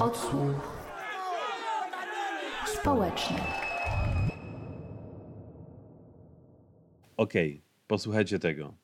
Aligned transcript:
Odsłuch 0.00 0.82
społeczny. 2.66 3.36
Okej, 7.16 7.50
okay, 7.52 7.62
posłuchajcie 7.86 8.38
tego. 8.38 8.74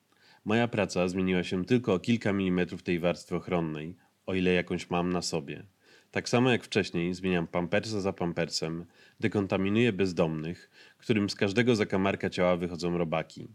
Moja 0.45 0.67
praca 0.67 1.07
zmieniła 1.07 1.43
się 1.43 1.65
tylko 1.65 1.93
o 1.93 1.99
kilka 1.99 2.33
milimetrów 2.33 2.83
tej 2.83 2.99
warstwy 2.99 3.35
ochronnej, 3.35 3.95
o 4.25 4.33
ile 4.33 4.53
jakąś 4.53 4.89
mam 4.89 5.13
na 5.13 5.21
sobie. 5.21 5.65
Tak 6.11 6.29
samo 6.29 6.51
jak 6.51 6.63
wcześniej 6.63 7.13
zmieniam 7.13 7.47
pampersa 7.47 8.01
za 8.01 8.13
pampersem, 8.13 8.85
dekontaminuję 9.19 9.93
bezdomnych, 9.93 10.69
którym 10.97 11.29
z 11.29 11.35
każdego 11.35 11.75
zakamarka 11.75 12.29
ciała 12.29 12.57
wychodzą 12.57 12.97
robaki. 12.97 13.47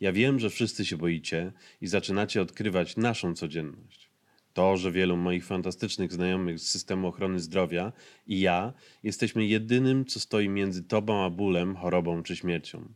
Ja 0.00 0.12
wiem, 0.12 0.38
że 0.38 0.50
wszyscy 0.50 0.84
się 0.84 0.96
boicie 0.96 1.52
i 1.80 1.86
zaczynacie 1.86 2.42
odkrywać 2.42 2.96
naszą 2.96 3.34
codzienność. 3.34 4.11
To, 4.52 4.76
że 4.76 4.92
wielu 4.92 5.16
moich 5.16 5.46
fantastycznych 5.46 6.12
znajomych 6.12 6.58
z 6.58 6.70
systemu 6.70 7.08
ochrony 7.08 7.40
zdrowia 7.40 7.92
i 8.26 8.40
ja 8.40 8.72
jesteśmy 9.02 9.46
jedynym, 9.46 10.04
co 10.04 10.20
stoi 10.20 10.48
między 10.48 10.82
tobą 10.82 11.24
a 11.24 11.30
bólem, 11.30 11.76
chorobą 11.76 12.22
czy 12.22 12.36
śmiercią. 12.36 12.88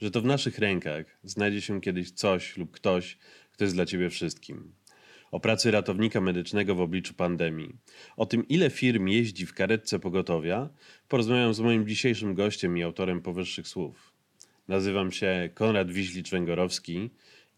Że 0.00 0.10
to 0.10 0.20
w 0.20 0.24
naszych 0.24 0.58
rękach 0.58 1.18
znajdzie 1.22 1.60
się 1.60 1.80
kiedyś 1.80 2.10
coś 2.10 2.56
lub 2.56 2.70
ktoś, 2.70 3.18
kto 3.52 3.64
jest 3.64 3.74
dla 3.74 3.86
ciebie 3.86 4.10
wszystkim. 4.10 4.72
O 5.30 5.40
pracy 5.40 5.70
ratownika 5.70 6.20
medycznego 6.20 6.74
w 6.74 6.80
obliczu 6.80 7.14
pandemii. 7.14 7.76
O 8.16 8.26
tym, 8.26 8.48
ile 8.48 8.70
firm 8.70 9.06
jeździ 9.06 9.46
w 9.46 9.54
karetce 9.54 9.98
pogotowia, 9.98 10.68
porozmawiam 11.08 11.54
z 11.54 11.60
moim 11.60 11.88
dzisiejszym 11.88 12.34
gościem 12.34 12.78
i 12.78 12.82
autorem 12.82 13.20
powyższych 13.20 13.68
słów. 13.68 14.12
Nazywam 14.68 15.12
się 15.12 15.50
Konrad 15.54 15.90
Wiślicz-Węgorowski 15.90 17.10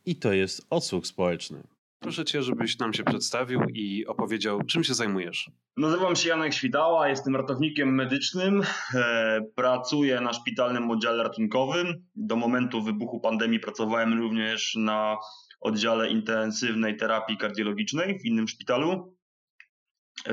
i 0.07 0.17
to 0.17 0.33
jest 0.33 0.67
Odsłuch 0.71 1.07
Społeczny. 1.07 1.63
Proszę 2.01 2.25
cię, 2.25 2.43
żebyś 2.43 2.79
nam 2.79 2.93
się 2.93 3.05
przedstawił 3.05 3.61
i 3.75 4.07
opowiedział, 4.07 4.63
czym 4.63 4.85
się 4.85 4.95
zajmujesz. 4.95 5.51
Nazywam 5.77 6.17
się 6.17 6.29
Janek 6.29 6.55
Świtała, 6.55 7.09
jestem 7.09 7.37
ratownikiem 7.37 7.95
medycznym. 7.95 8.63
E, 8.95 9.41
pracuję 9.55 10.21
na 10.21 10.33
szpitalnym 10.33 10.91
oddziale 10.91 11.23
ratunkowym. 11.23 12.07
Do 12.17 12.37
momentu 12.37 12.83
wybuchu 12.83 13.21
pandemii 13.21 13.61
pracowałem 13.61 14.19
również 14.19 14.75
na 14.75 15.17
oddziale 15.61 16.09
intensywnej 16.09 16.97
terapii 16.97 17.37
kardiologicznej 17.37 18.19
w 18.19 18.25
innym 18.25 18.49
szpitalu. 18.49 19.17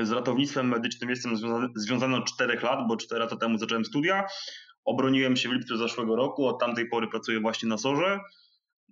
Z 0.02 0.10
ratownictwem 0.10 0.68
medycznym 0.68 1.10
jestem 1.10 1.36
związany, 1.36 1.68
związany 1.76 2.16
od 2.16 2.32
4 2.32 2.60
lat, 2.62 2.88
bo 2.88 2.96
4 2.96 3.20
lata 3.20 3.36
temu 3.36 3.58
zacząłem 3.58 3.84
studia. 3.84 4.24
Obroniłem 4.84 5.36
się 5.36 5.48
w 5.48 5.52
lipcu 5.52 5.76
zeszłego 5.76 6.16
roku, 6.16 6.46
od 6.46 6.60
tamtej 6.60 6.88
pory 6.88 7.08
pracuję 7.08 7.40
właśnie 7.40 7.68
na 7.68 7.78
SORze. 7.78 8.20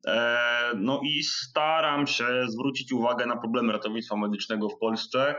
E, 0.06 0.72
no 0.76 1.00
i 1.04 1.22
staram 1.22 2.06
się 2.06 2.26
zwrócić 2.48 2.92
uwagę 2.92 3.26
na 3.26 3.36
problemy 3.36 3.72
ratownictwa 3.72 4.16
medycznego 4.16 4.68
w 4.68 4.78
Polsce 4.78 5.34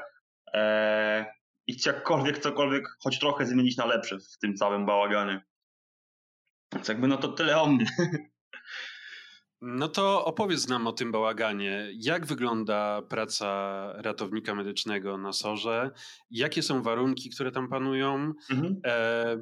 e, 0.53 1.25
i 1.67 1.77
jakkolwiek, 1.85 2.39
cokolwiek, 2.39 2.83
choć 3.03 3.19
trochę 3.19 3.45
zmienić 3.45 3.77
na 3.77 3.85
lepsze 3.85 4.17
w 4.19 4.37
tym 4.41 4.55
całym 4.55 4.85
bałaganie. 4.85 5.41
Więc 6.73 6.87
jakby 6.87 7.07
no 7.07 7.17
to 7.17 7.27
tyle 7.27 7.61
o 7.61 7.67
mnie. 7.67 7.85
No 9.61 9.87
to 9.87 10.25
opowiedz 10.25 10.67
nam 10.67 10.87
o 10.87 10.91
tym 10.91 11.11
bałaganie. 11.11 11.87
Jak 11.93 12.25
wygląda 12.25 13.01
praca 13.01 13.91
ratownika 13.93 14.55
medycznego 14.55 15.17
na 15.17 15.33
SORze? 15.33 15.91
Jakie 16.29 16.63
są 16.63 16.81
warunki, 16.81 17.29
które 17.29 17.51
tam 17.51 17.69
panują? 17.69 18.33
Mhm. 18.51 18.81
E, 18.85 19.37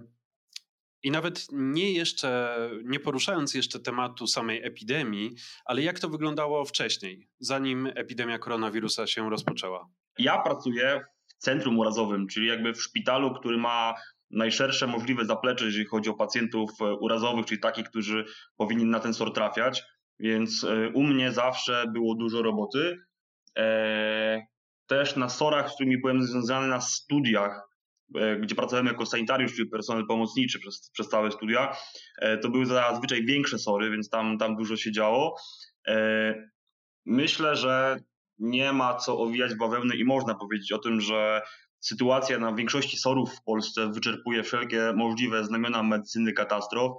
i 1.03 1.11
nawet 1.11 1.47
nie 1.51 1.91
jeszcze, 1.91 2.57
nie 2.83 2.99
poruszając 2.99 3.53
jeszcze 3.53 3.79
tematu 3.79 4.27
samej 4.27 4.63
epidemii, 4.63 5.35
ale 5.65 5.81
jak 5.81 5.99
to 5.99 6.09
wyglądało 6.09 6.65
wcześniej, 6.65 7.29
zanim 7.39 7.89
epidemia 7.95 8.39
koronawirusa 8.39 9.07
się 9.07 9.29
rozpoczęła? 9.29 9.89
Ja 10.19 10.41
pracuję 10.41 11.01
w 11.27 11.43
centrum 11.43 11.79
urazowym, 11.79 12.27
czyli 12.27 12.47
jakby 12.47 12.73
w 12.73 12.81
szpitalu, 12.81 13.33
który 13.33 13.57
ma 13.57 13.93
najszersze 14.31 14.87
możliwe 14.87 15.25
zaplecze, 15.25 15.65
jeżeli 15.65 15.85
chodzi 15.85 16.09
o 16.09 16.13
pacjentów 16.13 16.71
e, 16.81 16.93
urazowych, 16.93 17.45
czyli 17.45 17.61
takich, 17.61 17.89
którzy 17.89 18.25
powinni 18.57 18.85
na 18.85 18.99
ten 18.99 19.13
SOR 19.13 19.33
trafiać. 19.33 19.83
Więc 20.19 20.63
e, 20.63 20.89
u 20.89 21.03
mnie 21.03 21.31
zawsze 21.31 21.85
było 21.93 22.15
dużo 22.15 22.41
roboty. 22.41 22.97
E, 23.57 24.47
też 24.87 25.15
na 25.15 25.29
SORach, 25.29 25.71
z 25.71 25.73
którymi 25.73 25.97
byłem 25.97 26.23
związany 26.23 26.67
na 26.67 26.81
studiach, 26.81 27.72
gdzie 28.41 28.55
pracowałem 28.55 28.87
jako 28.87 29.05
sanitariusz, 29.05 29.55
czyli 29.55 29.69
personel 29.69 30.05
pomocniczy 30.07 30.59
przez, 30.59 30.89
przez 30.93 31.09
całe 31.09 31.31
studia, 31.31 31.75
e, 32.21 32.37
to 32.37 32.49
były 32.49 32.65
zazwyczaj 32.65 33.25
większe 33.25 33.59
sory, 33.59 33.91
więc 33.91 34.09
tam, 34.09 34.37
tam 34.37 34.55
dużo 34.55 34.77
się 34.77 34.91
działo. 34.91 35.35
E, 35.87 36.33
myślę, 37.05 37.55
że 37.55 37.99
nie 38.39 38.73
ma 38.73 38.95
co 38.95 39.19
owijać 39.19 39.55
bawełny 39.55 39.95
i 39.95 40.05
można 40.05 40.35
powiedzieć 40.35 40.71
o 40.71 40.77
tym, 40.77 41.01
że 41.01 41.41
sytuacja 41.79 42.39
na 42.39 42.53
większości 42.53 42.97
sorów 42.97 43.35
w 43.35 43.43
Polsce 43.43 43.91
wyczerpuje 43.91 44.43
wszelkie 44.43 44.93
możliwe 44.95 45.43
znamiona 45.43 45.83
medycyny 45.83 46.33
katastrof, 46.33 46.91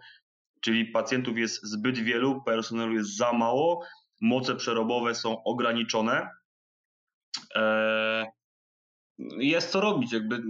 czyli 0.61 0.87
pacjentów 0.87 1.39
jest 1.39 1.65
zbyt 1.65 1.99
wielu, 1.99 2.43
personelu 2.43 2.95
jest 2.95 3.17
za 3.17 3.33
mało, 3.33 3.85
moce 4.21 4.55
przerobowe 4.55 5.15
są 5.15 5.43
ograniczone. 5.45 6.29
Jest 9.39 9.71
co 9.71 9.81
robić, 9.81 10.13
jakby 10.13 10.43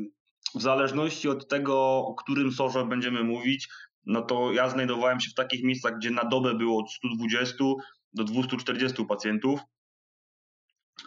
w 0.54 0.62
zależności 0.62 1.28
od 1.28 1.48
tego, 1.48 2.06
o 2.06 2.14
którym 2.14 2.52
sorze 2.52 2.84
będziemy 2.84 3.24
mówić, 3.24 3.68
no 4.06 4.22
to 4.22 4.52
ja 4.52 4.68
znajdowałem 4.68 5.20
się 5.20 5.30
w 5.30 5.34
takich 5.34 5.64
miejscach, 5.64 5.96
gdzie 5.96 6.10
na 6.10 6.24
dobę 6.24 6.54
było 6.54 6.80
od 6.80 6.90
120 6.90 7.64
do 8.12 8.24
240 8.24 9.04
pacjentów. 9.04 9.60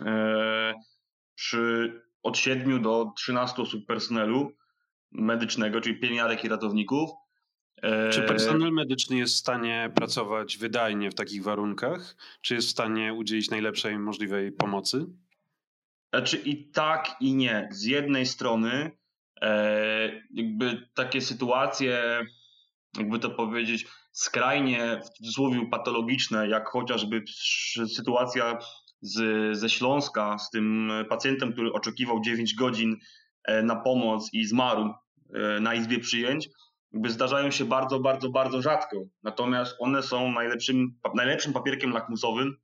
E, 0.06 0.74
przy 1.36 1.94
od 2.24 2.38
7 2.38 2.82
do 2.82 3.12
13 3.18 3.62
osób 3.62 3.86
personelu 3.86 4.52
medycznego, 5.12 5.82
czyli 5.82 6.00
pielęgniarek 6.00 6.44
i 6.44 6.50
ratowników. 6.50 7.10
E, 7.82 8.10
Czy 8.10 8.22
personel 8.22 8.72
medyczny 8.72 9.18
jest 9.18 9.34
w 9.34 9.38
stanie 9.38 9.92
pracować 9.96 10.58
wydajnie 10.58 11.12
w 11.12 11.16
takich 11.16 11.44
warunkach? 11.44 12.16
Czy 12.42 12.56
jest 12.56 12.68
w 12.68 12.72
stanie 12.72 13.14
udzielić 13.14 13.50
najlepszej 13.50 14.00
możliwej 14.00 14.52
pomocy? 14.52 15.06
Znaczy 16.14 16.38
i 16.38 16.72
tak, 16.72 17.16
i 17.20 17.34
nie. 17.34 17.70
Z 17.72 17.84
jednej 17.84 18.26
strony 18.26 18.92
jakby 20.34 20.88
takie 20.94 21.22
sytuacje, 21.22 22.26
jakby 22.98 23.20
to 23.20 23.30
powiedzieć, 23.30 23.86
skrajnie 24.12 25.02
w 25.06 25.10
cudzysłowie 25.10 25.68
patologiczne, 25.72 26.48
jak 26.48 26.70
chociażby 26.70 27.24
sytuacja 27.96 28.60
z, 29.02 29.58
ze 29.58 29.70
Śląska 29.70 30.38
z 30.38 30.50
tym 30.50 30.92
pacjentem, 31.10 31.54
który 31.54 31.74
oczekiwał 31.74 32.22
9 32.22 32.56
godzin 32.56 32.98
e, 33.44 33.64
na 33.64 33.76
pomoc 33.76 34.30
i 34.34 34.46
zmarł 34.46 34.94
e, 35.34 35.60
na 35.60 35.74
izbie 35.76 36.00
przyjęć, 36.00 36.50
jakby 36.94 37.10
zdarzają 37.10 37.52
się 37.52 37.66
bardzo, 37.66 38.00
bardzo, 38.00 38.30
bardzo 38.30 38.62
rzadko. 38.62 38.98
Natomiast 39.24 39.76
one 39.80 40.04
są 40.04 40.32
najlepszym, 40.32 41.00
najlepszym 41.16 41.54
papierkiem 41.54 41.92
lakmusowym, 41.92 42.58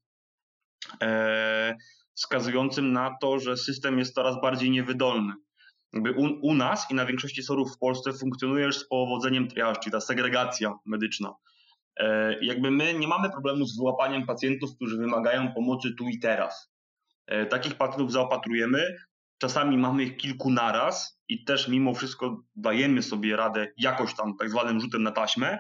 e, 1.02 1.78
wskazującym 2.14 2.94
na 2.94 3.18
to, 3.22 3.40
że 3.40 3.58
system 3.58 4.00
jest 4.00 4.16
coraz 4.16 4.42
bardziej 4.42 4.72
niewydolny 4.72 5.34
u, 5.94 6.48
u, 6.48 6.54
nas 6.54 6.92
i 6.92 6.96
na 6.96 7.06
większości 7.06 7.44
sorów 7.44 7.76
w 7.76 7.78
Polsce 7.78 8.14
funkcjonuje 8.14 8.66
już 8.66 8.78
z 8.78 8.88
powodzeniem 8.88 9.48
triage, 9.48 9.80
czyli 9.80 9.92
ta 9.92 10.02
segregacja 10.02 10.74
medyczna. 10.86 11.36
E, 12.00 12.38
jakby 12.46 12.72
my 12.72 12.94
nie 12.94 13.08
mamy 13.08 13.30
problemu 13.30 13.66
z 13.66 13.78
wyłapaniem 13.78 14.26
pacjentów, 14.26 14.76
którzy 14.76 14.98
wymagają 14.98 15.54
pomocy 15.54 15.96
tu 15.98 16.10
i 16.10 16.20
teraz. 16.20 16.74
E, 17.28 17.46
takich 17.46 17.76
pacjentów 17.76 18.12
zaopatrujemy, 18.12 18.96
czasami 19.38 19.78
mamy 19.78 20.04
ich 20.04 20.18
kilku 20.18 20.52
naraz 20.52 21.22
i 21.28 21.44
też 21.44 21.68
mimo 21.68 21.94
wszystko 21.94 22.44
dajemy 22.56 23.04
sobie 23.04 23.36
radę 23.36 23.68
jakoś 23.78 24.16
tam 24.16 24.38
tak 24.38 24.50
zwanym 24.50 24.80
rzutem 24.80 25.04
na 25.04 25.12
taśmę. 25.12 25.60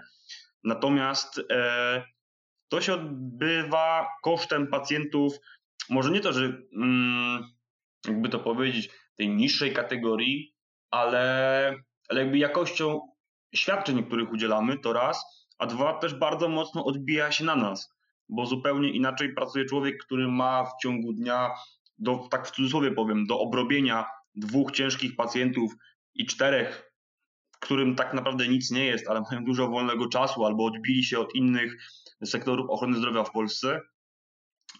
Natomiast 0.63 1.41
e, 1.51 2.03
to 2.69 2.81
się 2.81 2.93
odbywa 2.93 4.07
kosztem 4.23 4.67
pacjentów, 4.67 5.33
może 5.89 6.11
nie 6.11 6.19
to, 6.19 6.33
że 6.33 6.61
mm, 6.75 7.43
jakby 8.07 8.29
to 8.29 8.39
powiedzieć, 8.39 8.89
tej 9.17 9.29
niższej 9.29 9.73
kategorii, 9.73 10.55
ale, 10.91 11.75
ale 12.09 12.21
jakby 12.21 12.37
jakością 12.37 13.01
świadczeń, 13.55 14.03
których 14.03 14.31
udzielamy, 14.31 14.79
to 14.79 14.93
raz, 14.93 15.47
a 15.57 15.65
dwa 15.65 15.93
też 15.93 16.13
bardzo 16.15 16.49
mocno 16.49 16.85
odbija 16.85 17.31
się 17.31 17.45
na 17.45 17.55
nas, 17.55 17.93
bo 18.29 18.45
zupełnie 18.45 18.89
inaczej 18.89 19.33
pracuje 19.33 19.65
człowiek, 19.65 20.03
który 20.03 20.27
ma 20.27 20.65
w 20.65 20.81
ciągu 20.81 21.13
dnia, 21.13 21.51
do, 21.97 22.27
tak 22.31 22.47
w 22.47 22.51
cudzysłowie 22.51 22.91
powiem, 22.91 23.25
do 23.25 23.39
obrobienia 23.39 24.05
dwóch 24.35 24.71
ciężkich 24.71 25.15
pacjentów 25.15 25.73
i 26.15 26.25
czterech, 26.25 26.93
którym 27.59 27.95
tak 27.95 28.13
naprawdę 28.13 28.47
nic 28.47 28.71
nie 28.71 28.85
jest, 28.85 29.07
ale 29.07 29.21
mają 29.21 29.45
dużo 29.45 29.67
wolnego 29.67 30.07
czasu 30.07 30.45
albo 30.45 30.65
odbili 30.65 31.03
się 31.03 31.19
od 31.19 31.35
innych 31.35 31.77
sektorów 32.25 32.69
ochrony 32.69 32.97
zdrowia 32.97 33.23
w 33.23 33.31
Polsce, 33.31 33.81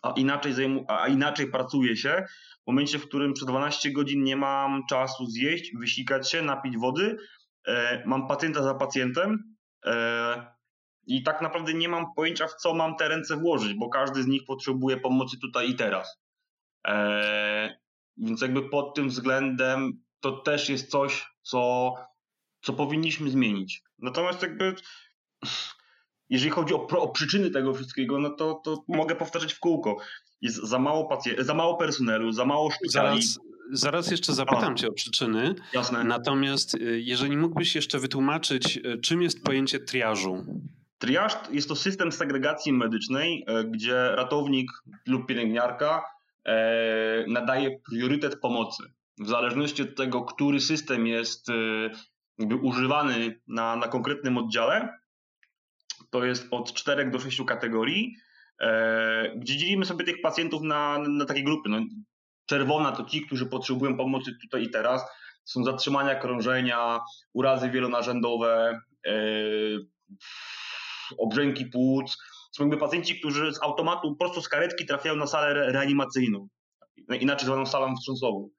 a 0.04 0.12
inaczej, 0.12 0.54
a 0.88 1.08
inaczej 1.08 1.52
pracuje 1.52 1.98
się 1.98 2.26
w 2.64 2.68
momencie, 2.68 3.00
w 3.00 3.08
którym 3.08 3.34
przez 3.34 3.48
12 3.48 3.92
godzin 3.92 4.24
nie 4.24 4.36
mam 4.36 4.86
czasu 4.90 5.26
zjeść, 5.26 5.72
wysikać 5.80 6.32
się, 6.32 6.42
napić 6.42 6.78
wody, 6.78 7.18
e, 7.68 8.04
mam 8.06 8.28
pacjenta 8.28 8.64
za 8.64 8.76
pacjentem 8.76 9.56
e, 9.86 10.54
i 11.08 11.24
tak 11.24 11.42
naprawdę 11.42 11.74
nie 11.74 11.90
mam 11.90 12.14
pojęcia, 12.16 12.48
w 12.48 12.56
co 12.56 12.74
mam 12.74 12.96
te 12.96 13.08
ręce 13.08 13.38
włożyć, 13.38 13.74
bo 13.74 13.90
każdy 13.90 14.24
z 14.24 14.28
nich 14.28 14.42
potrzebuje 14.48 14.98
pomocy 14.98 15.38
tutaj 15.40 15.70
i 15.70 15.76
teraz. 15.76 16.22
E, 16.88 17.78
więc 18.18 18.42
jakby 18.42 18.70
pod 18.70 18.96
tym 18.96 19.10
względem 19.10 20.04
to 20.20 20.32
też 20.32 20.70
jest 20.70 20.92
coś, 20.92 21.26
co, 21.42 21.94
co 22.62 22.74
powinniśmy 22.74 23.30
zmienić. 23.30 23.84
Natomiast 24.00 24.42
jakby 24.42 24.76
jeżeli 26.30 26.52
chodzi 26.52 26.74
o, 26.74 26.88
o, 26.88 27.08
przyczyny 27.08 27.50
tego 27.50 27.74
wszystkiego, 27.74 28.20
no 28.20 28.30
to, 28.30 28.62
to 28.64 28.84
mogę 28.88 29.16
powtarzać 29.16 29.54
w 29.54 29.60
kółko. 29.60 29.98
Jest 30.42 30.58
za 30.58 30.80
mało, 30.80 31.06
pacjent, 31.06 31.40
za 31.40 31.54
mało 31.54 31.78
personelu, 31.78 32.32
za 32.32 32.46
mało 32.46 32.72
szpitali. 32.72 33.22
Zaraz, 33.22 33.40
zaraz 33.72 34.12
jeszcze 34.12 34.34
zapytam 34.34 34.74
a, 34.74 34.76
cię 34.76 34.88
o 34.88 34.94
przyczyny. 34.94 35.56
Jasne. 35.74 36.04
Natomiast 36.04 36.76
y, 36.76 37.02
jeżeli 37.02 37.38
mógłbyś 37.38 37.76
jeszcze 37.76 38.00
wytłumaczyć, 38.00 38.78
y, 38.78 38.98
czym 39.02 39.22
jest 39.22 39.44
pojęcie 39.44 39.80
triażu? 39.80 40.46
Triaż 40.98 41.34
jest 41.52 41.68
to 41.68 41.76
system 41.76 42.12
segregacji 42.12 42.74
medycznej, 42.74 43.46
e, 43.48 43.64
gdzie 43.64 44.16
ratownik 44.16 44.72
lub 45.08 45.28
pielęgniarka 45.28 46.04
e, 46.46 47.26
nadaje 47.28 47.80
priorytet 47.90 48.40
pomocy. 48.40 48.84
W 49.20 49.28
zależności 49.28 49.82
od 49.82 49.96
tego, 49.96 50.22
który 50.22 50.60
system 50.60 51.08
jest 51.08 51.48
jakby 52.38 52.56
używany 52.56 53.42
na, 53.48 53.76
na 53.76 53.88
konkretnym 53.88 54.38
oddziale, 54.38 54.90
to 56.14 56.26
jest 56.26 56.48
od 56.52 56.74
4 56.74 57.12
do 57.12 57.20
6 57.20 57.42
kategorii, 57.48 58.16
gdzie 59.36 59.58
dzielimy 59.58 59.86
sobie 59.86 60.06
tych 60.06 60.22
pacjentów 60.22 60.62
na, 60.62 60.98
na 60.98 61.26
takie 61.26 61.44
grupy. 61.44 61.70
No, 61.70 61.80
czerwona 62.46 62.92
to 62.92 63.04
ci, 63.04 63.26
którzy 63.26 63.46
potrzebują 63.46 63.98
pomocy 63.98 64.32
tutaj 64.42 64.64
i 64.64 64.70
teraz. 64.70 65.02
Są 65.46 65.64
zatrzymania 65.64 66.16
krążenia, 66.16 67.00
urazy 67.34 67.70
wielonarzędowe, 67.70 68.82
obrzęki 71.18 71.66
płuc. 71.66 72.18
Są 72.52 72.64
jakby 72.64 72.78
pacjenci, 72.78 73.20
którzy 73.20 73.54
z 73.54 73.64
automatu, 73.64 74.16
prosto 74.16 74.42
z 74.42 74.50
karetki 74.50 74.86
trafiają 74.86 75.16
na 75.16 75.28
salę 75.28 75.72
reanimacyjną, 75.72 76.48
inaczej 77.20 77.46
zwaną 77.46 77.66
salą 77.66 77.96
wstrząsową. 77.96 78.50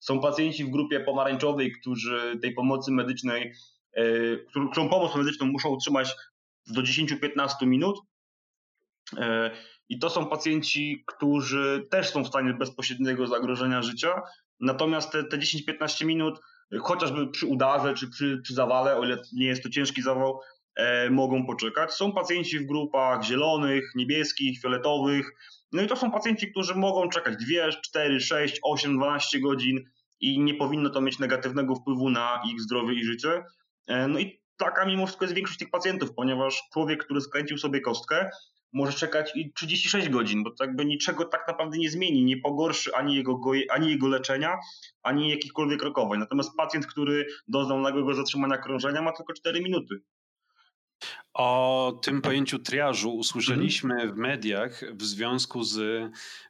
Są 0.00 0.20
pacjenci 0.20 0.64
w 0.64 0.70
grupie 0.70 1.00
pomarańczowej, 1.00 1.72
którzy 1.72 2.38
tej 2.42 2.54
pomocy 2.54 2.92
medycznej, 2.92 3.52
yy, 3.96 4.46
którą 4.70 4.88
pomoc 4.88 5.16
medyczną 5.16 5.46
muszą 5.46 5.68
utrzymać 5.68 6.14
do 6.66 6.82
10-15 6.82 7.66
minut. 7.66 8.00
Yy, 9.12 9.50
I 9.88 9.98
to 9.98 10.10
są 10.10 10.26
pacjenci, 10.26 11.04
którzy 11.06 11.86
też 11.90 12.10
są 12.10 12.24
w 12.24 12.28
stanie 12.28 12.54
bezpośredniego 12.54 13.26
zagrożenia 13.26 13.82
życia. 13.82 14.22
Natomiast 14.60 15.12
te, 15.12 15.24
te 15.24 15.38
10-15 15.38 16.04
minut, 16.06 16.40
chociażby 16.80 17.30
przy 17.30 17.46
udarze 17.46 17.94
czy 17.94 18.10
przy, 18.10 18.40
przy 18.42 18.54
zawale, 18.54 18.96
o 18.96 19.04
ile 19.04 19.22
nie 19.32 19.46
jest 19.46 19.62
to 19.62 19.68
ciężki 19.68 20.02
zawał, 20.02 20.40
E, 20.76 21.10
mogą 21.10 21.46
poczekać. 21.46 21.92
Są 21.92 22.12
pacjenci 22.12 22.58
w 22.58 22.66
grupach 22.66 23.24
zielonych, 23.24 23.92
niebieskich, 23.94 24.60
fioletowych. 24.60 25.32
No 25.72 25.82
i 25.82 25.86
to 25.86 25.96
są 25.96 26.10
pacjenci, 26.10 26.50
którzy 26.50 26.74
mogą 26.74 27.08
czekać 27.08 27.34
2, 27.36 27.72
4, 27.82 28.20
6, 28.20 28.58
8, 28.62 28.96
12 28.96 29.40
godzin 29.40 29.84
i 30.20 30.40
nie 30.40 30.54
powinno 30.54 30.90
to 30.90 31.00
mieć 31.00 31.18
negatywnego 31.18 31.74
wpływu 31.74 32.10
na 32.10 32.42
ich 32.52 32.60
zdrowie 32.60 32.94
i 32.94 33.04
życie. 33.04 33.42
E, 33.86 34.08
no 34.08 34.18
i 34.18 34.40
taka 34.56 34.86
mimo 34.86 35.06
wszystko 35.06 35.24
jest 35.24 35.34
większość 35.34 35.58
tych 35.58 35.70
pacjentów, 35.70 36.14
ponieważ 36.14 36.62
człowiek, 36.72 37.04
który 37.04 37.20
skręcił 37.20 37.58
sobie 37.58 37.80
kostkę, 37.80 38.30
może 38.72 38.92
czekać 38.92 39.32
i 39.36 39.52
36 39.52 40.08
godzin, 40.08 40.44
bo 40.44 40.50
to 40.50 40.64
jakby 40.64 40.84
niczego 40.84 41.24
tak 41.24 41.48
naprawdę 41.48 41.78
nie 41.78 41.90
zmieni, 41.90 42.24
nie 42.24 42.36
pogorszy 42.36 42.94
ani 42.94 43.16
jego, 43.16 43.40
ani 43.70 43.90
jego 43.90 44.08
leczenia, 44.08 44.58
ani 45.02 45.30
jakichkolwiek 45.30 45.82
rokowań. 45.82 46.18
Natomiast 46.18 46.56
pacjent, 46.56 46.86
który 46.86 47.26
doznał 47.48 47.80
nagłego 47.80 48.14
zatrzymania 48.14 48.58
krążenia 48.58 49.02
ma 49.02 49.12
tylko 49.12 49.32
4 49.32 49.60
minuty. 49.60 49.94
O 51.34 51.98
tym 52.02 52.22
pojęciu 52.22 52.58
triażu 52.58 53.16
usłyszeliśmy 53.16 54.12
w 54.12 54.16
mediach 54.16 54.84
w 54.92 55.02
związku 55.02 55.62
z 55.62 55.78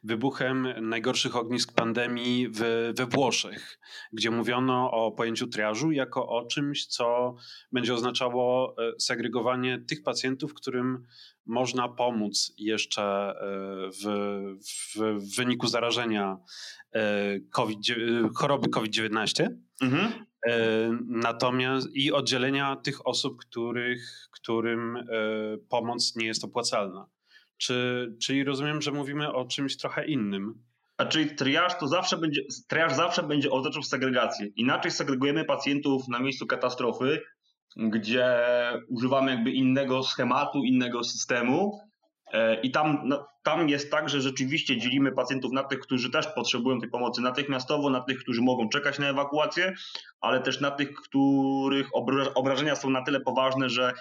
wybuchem 0.03 0.67
najgorszych 0.81 1.35
ognisk 1.35 1.73
pandemii 1.73 2.47
w, 2.49 2.91
we 2.95 3.05
Włoszech, 3.05 3.79
gdzie 4.13 4.31
mówiono 4.31 4.91
o 4.91 5.11
pojęciu 5.11 5.47
triażu 5.47 5.91
jako 5.91 6.27
o 6.27 6.45
czymś, 6.45 6.85
co 6.85 7.35
będzie 7.71 7.93
oznaczało 7.93 8.75
e, 8.77 8.91
segregowanie 8.99 9.79
tych 9.79 10.03
pacjentów, 10.03 10.53
którym 10.53 11.03
można 11.45 11.89
pomóc 11.89 12.53
jeszcze 12.57 13.03
e, 13.03 13.33
w, 13.89 14.03
w, 14.65 14.99
w 15.19 15.35
wyniku 15.35 15.67
zarażenia 15.67 16.37
e, 16.91 17.39
COVID, 17.39 17.79
choroby 18.35 18.69
COVID-19. 18.69 19.47
Mhm. 19.81 20.25
Natomiast 21.07 21.95
i 21.95 22.11
oddzielenia 22.11 22.75
tych 22.75 23.07
osób, 23.07 23.37
których, 23.37 24.27
którym 24.31 24.97
e, 24.97 25.03
pomoc 25.69 26.15
nie 26.15 26.25
jest 26.25 26.43
opłacalna. 26.43 27.07
Czy, 27.57 28.15
czyli 28.21 28.43
rozumiem, 28.43 28.81
że 28.81 28.91
mówimy 28.91 29.33
o 29.33 29.45
czymś 29.45 29.77
trochę 29.77 30.05
innym. 30.05 30.63
A 30.97 31.05
czyli 31.05 31.35
triaż 31.35 31.79
to 31.79 31.87
zawsze 31.87 32.17
będzie, 32.17 32.41
triaż 32.67 32.93
zawsze 32.93 33.23
będzie 33.23 33.51
oznaczał 33.51 33.83
segregację. 33.83 34.47
Inaczej 34.55 34.91
segregujemy 34.91 35.45
pacjentów 35.45 36.07
na 36.07 36.19
miejscu 36.19 36.47
katastrofy, 36.47 37.21
gdzie 37.77 38.37
używamy 38.89 39.31
jakby 39.31 39.51
innego 39.51 40.03
schematu, 40.03 40.63
innego 40.63 41.03
systemu, 41.03 41.79
E, 41.79 41.94
I 42.63 42.71
tam, 42.71 43.01
no, 43.03 43.27
tam 43.43 43.69
jest 43.69 43.91
tak, 43.91 44.09
że 44.09 44.21
rzeczywiście 44.21 44.77
dzielimy 44.77 45.11
pacjentów 45.11 45.51
na 45.51 45.63
tych, 45.63 45.79
którzy 45.79 46.11
też 46.11 46.27
potrzebują 46.27 46.79
tej 46.79 46.89
pomocy 46.89 47.21
natychmiastowo, 47.21 47.89
na 47.89 48.01
tych, 48.01 48.19
którzy 48.19 48.41
mogą 48.41 48.69
czekać 48.69 48.99
na 48.99 49.07
ewakuację, 49.07 49.73
ale 50.21 50.39
też 50.39 50.61
na 50.61 50.71
tych, 50.71 50.93
których 50.93 51.87
obrażenia 52.35 52.75
są 52.75 52.89
na 52.89 53.01
tyle 53.01 53.19
poważne, 53.19 53.69
że 53.69 53.93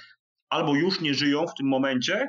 albo 0.48 0.74
już 0.74 1.00
nie 1.00 1.14
żyją 1.14 1.46
w 1.46 1.54
tym 1.54 1.68
momencie, 1.68 2.28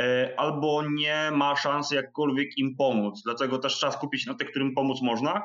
e, 0.00 0.34
albo 0.36 0.82
nie 0.90 1.30
ma 1.34 1.56
szansy 1.56 1.94
jakkolwiek 1.94 2.58
im 2.58 2.76
pomóc. 2.76 3.22
Dlatego 3.24 3.58
też 3.58 3.74
trzeba 3.74 3.92
skupić 3.92 4.26
na 4.26 4.34
tych, 4.34 4.50
którym 4.50 4.74
pomóc 4.74 5.02
można. 5.02 5.42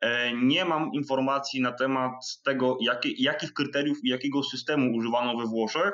E, 0.00 0.32
nie 0.36 0.64
mam 0.64 0.92
informacji 0.92 1.60
na 1.60 1.72
temat 1.72 2.12
tego, 2.44 2.78
jakie, 2.80 3.10
jakich 3.18 3.52
kryteriów 3.52 4.04
i 4.04 4.08
jakiego 4.08 4.42
systemu 4.42 4.96
używano 4.96 5.36
we 5.36 5.46
Włoszech 5.46 5.92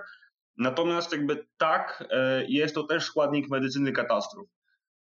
Natomiast 0.59 1.13
jakby 1.13 1.47
tak, 1.57 2.05
e, 2.11 2.45
jest 2.49 2.75
to 2.75 2.83
też 2.83 3.05
składnik 3.05 3.51
medycyny 3.51 3.93
katastrof. 3.93 4.49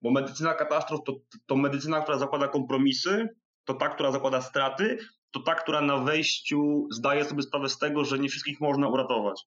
Bo 0.01 0.12
medycyna 0.12 0.53
katastrof 0.53 1.00
to, 1.06 1.15
to 1.45 1.56
medycyna, 1.56 2.01
która 2.01 2.18
zakłada 2.18 2.48
kompromisy, 2.48 3.30
to 3.65 3.74
ta, 3.74 3.89
która 3.89 4.12
zakłada 4.12 4.42
straty, 4.42 4.98
to 5.31 5.39
ta, 5.39 5.56
która 5.56 5.81
na 5.81 5.98
wejściu 5.98 6.88
zdaje 6.92 7.25
sobie 7.25 7.42
sprawę 7.42 7.69
z 7.69 7.77
tego, 7.77 8.06
że 8.06 8.19
nie 8.19 8.30
wszystkich 8.30 8.62
można 8.62 8.88
uratować. 8.88 9.45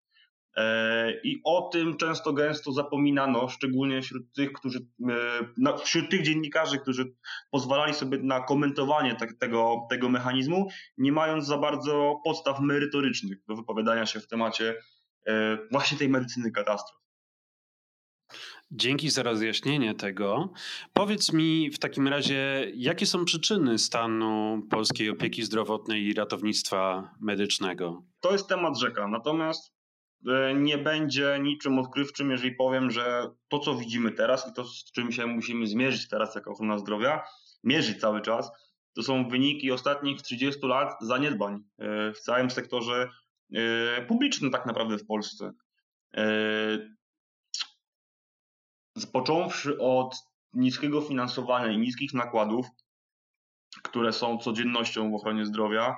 E, 0.57 1.21
I 1.21 1.41
o 1.45 1.69
tym 1.73 1.97
często 1.97 2.33
gęsto 2.33 2.73
zapominano, 2.73 3.49
szczególnie 3.49 4.03
wśród 4.03 4.33
tych, 4.33 4.53
którzy, 4.53 4.87
e, 5.67 5.79
wśród 5.85 6.11
tych 6.11 6.23
dziennikarzy, 6.23 6.79
którzy 6.79 7.15
pozwalali 7.51 7.95
sobie 7.95 8.19
na 8.19 8.41
komentowanie 8.41 9.17
tego, 9.41 9.87
tego 9.91 10.09
mechanizmu, 10.09 10.69
nie 10.99 11.13
mając 11.13 11.47
za 11.47 11.59
bardzo 11.59 12.21
podstaw 12.25 12.61
merytorycznych 12.61 13.39
do 13.49 13.57
wypowiadania 13.57 14.07
się 14.07 14.21
w 14.21 14.27
temacie 14.27 14.75
właśnie 15.71 15.99
tej 15.99 16.09
medycyny 16.09 16.51
katastrof. 16.51 17.05
Dzięki 18.71 19.11
za 19.11 19.23
rozjaśnienie 19.23 19.95
tego. 19.95 20.53
Powiedz 20.93 21.33
mi 21.33 21.71
w 21.71 21.79
takim 21.79 22.09
razie, 22.09 22.71
jakie 22.75 23.07
są 23.07 23.25
przyczyny 23.25 23.79
stanu 23.79 24.63
polskiej 24.71 25.11
opieki 25.11 25.43
zdrowotnej 25.43 26.03
i 26.03 26.15
ratownictwa 26.15 27.11
medycznego? 27.21 28.03
To 28.21 28.33
jest 28.33 28.49
temat 28.49 28.79
rzeka, 28.79 29.09
natomiast 29.09 29.75
e, 30.29 30.55
nie 30.55 30.79
będzie 30.79 31.39
niczym 31.43 31.79
odkrywczym, 31.79 32.31
jeżeli 32.31 32.53
powiem, 32.53 32.91
że 32.91 33.31
to, 33.49 33.59
co 33.59 33.75
widzimy 33.75 34.13
teraz 34.13 34.51
i 34.51 34.55
to, 34.55 34.65
z 34.65 34.93
czym 34.93 35.13
się 35.13 35.27
musimy 35.27 35.67
zmierzyć 35.67 36.09
teraz 36.09 36.35
jako 36.35 36.51
ochrona 36.51 36.79
zdrowia, 36.79 37.23
mierzyć 37.65 38.01
cały 38.01 38.21
czas, 38.21 38.51
to 38.95 39.03
są 39.03 39.29
wyniki 39.29 39.73
ostatnich 39.73 40.23
30 40.23 40.67
lat 40.67 40.97
zaniedbań 41.01 41.55
e, 41.79 42.13
w 42.13 42.21
całym 42.21 42.51
sektorze 42.51 43.09
E, 43.09 43.24
publiczny 44.09 44.51
tak 44.51 44.67
naprawdę 44.67 44.99
w 44.99 45.07
Polsce. 45.07 45.53
E, 46.17 46.25
począwszy 49.13 49.79
od 49.79 50.17
niskiego 50.53 51.01
finansowania 51.01 51.73
i 51.73 51.79
niskich 51.79 52.15
nakładów, 52.15 52.67
które 53.83 54.13
są 54.13 54.39
codziennością 54.39 55.11
w 55.11 55.15
ochronie 55.15 55.47
zdrowia, 55.47 55.97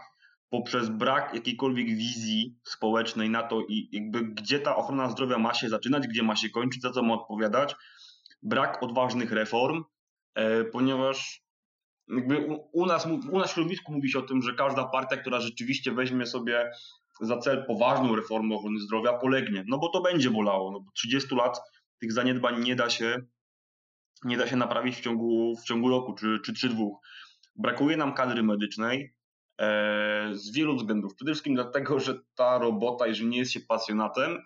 poprzez 0.50 0.88
brak 0.88 1.34
jakiejkolwiek 1.34 1.86
wizji 1.86 2.58
społecznej 2.64 3.30
na 3.30 3.42
to, 3.42 3.60
i 3.68 3.88
jakby 3.92 4.22
gdzie 4.22 4.60
ta 4.60 4.76
ochrona 4.76 5.10
zdrowia 5.10 5.38
ma 5.38 5.54
się 5.54 5.68
zaczynać, 5.68 6.08
gdzie 6.08 6.22
ma 6.22 6.36
się 6.36 6.50
kończyć, 6.50 6.82
za 6.82 6.90
co 6.90 7.02
ma 7.02 7.14
odpowiadać, 7.14 7.74
brak 8.42 8.82
odważnych 8.82 9.32
reform, 9.32 9.84
e, 10.34 10.64
ponieważ 10.64 11.46
jakby 12.08 12.46
u, 12.72 12.86
nas, 12.86 13.06
u 13.06 13.38
nas 13.38 13.50
w 13.50 13.54
środowisku 13.54 13.92
mówi 13.92 14.10
się 14.10 14.18
o 14.18 14.22
tym, 14.22 14.42
że 14.42 14.54
każda 14.54 14.84
partia, 14.84 15.16
która 15.16 15.40
rzeczywiście 15.40 15.92
weźmie 15.92 16.26
sobie 16.26 16.70
za 17.20 17.38
cel 17.38 17.64
poważną 17.66 18.16
reformę 18.16 18.54
ochrony 18.54 18.80
zdrowia 18.80 19.12
polegnie. 19.12 19.64
No 19.66 19.78
bo 19.78 19.88
to 19.88 20.00
będzie 20.00 20.30
bolało. 20.30 20.70
No 20.70 20.80
bo 20.80 20.90
30 20.94 21.34
lat 21.34 21.60
tych 22.00 22.12
zaniedbań 22.12 22.62
nie 22.62 22.76
da 22.76 22.90
się, 22.90 23.16
nie 24.24 24.36
da 24.36 24.46
się 24.46 24.56
naprawić 24.56 24.96
w 24.96 25.00
ciągu, 25.00 25.56
w 25.56 25.64
ciągu 25.64 25.88
roku 25.88 26.14
czy, 26.14 26.38
czy, 26.44 26.54
czy 26.54 26.68
dwóch. 26.68 26.98
Brakuje 27.56 27.96
nam 27.96 28.14
kadry 28.14 28.42
medycznej 28.42 29.14
e, 29.60 30.30
z 30.32 30.52
wielu 30.52 30.76
względów. 30.76 31.14
Przede 31.14 31.32
wszystkim 31.32 31.54
dlatego, 31.54 32.00
że 32.00 32.14
ta 32.34 32.58
robota, 32.58 33.06
jeżeli 33.06 33.28
nie 33.28 33.38
jest 33.38 33.52
się 33.52 33.60
pasjonatem, 33.60 34.38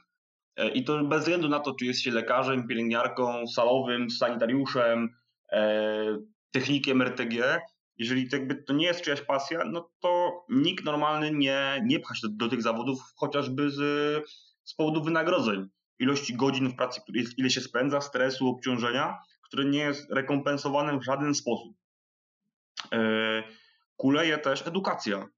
e, 0.56 0.68
i 0.68 0.84
to 0.84 1.04
bez 1.04 1.20
względu 1.20 1.48
na 1.48 1.60
to, 1.60 1.74
czy 1.74 1.84
jest 1.84 2.00
się 2.00 2.10
lekarzem, 2.10 2.68
pielęgniarką, 2.68 3.46
salowym, 3.46 4.10
sanitariuszem, 4.10 5.08
e, 5.52 6.18
technikiem 6.50 7.02
RTG, 7.02 7.60
jeżeli 8.00 8.28
to, 8.28 8.36
jakby 8.36 8.54
to 8.54 8.72
nie 8.72 8.86
jest 8.86 9.02
czyjaś 9.02 9.22
pasja, 9.22 9.64
no 9.64 9.90
to 10.00 10.42
nikt 10.48 10.84
normalny 10.84 11.30
nie, 11.30 11.82
nie 11.84 12.00
pcha 12.00 12.14
się 12.14 12.28
do, 12.28 12.34
do 12.34 12.48
tych 12.48 12.62
zawodów 12.62 13.00
chociażby 13.16 13.70
z, 13.70 13.78
z 14.64 14.74
powodu 14.74 15.02
wynagrodzeń. 15.02 15.68
Ilości 15.98 16.36
godzin 16.36 16.68
w 16.68 16.76
pracy, 16.76 17.00
ile 17.36 17.50
się 17.50 17.60
spędza, 17.60 18.00
stresu, 18.00 18.48
obciążenia, 18.48 19.18
które 19.42 19.64
nie 19.64 19.78
jest 19.78 20.10
rekompensowane 20.10 20.98
w 20.98 21.04
żaden 21.04 21.34
sposób. 21.34 21.76
E, 22.92 23.42
kuleje 23.96 24.38
też 24.38 24.66
edukacja. 24.66 25.28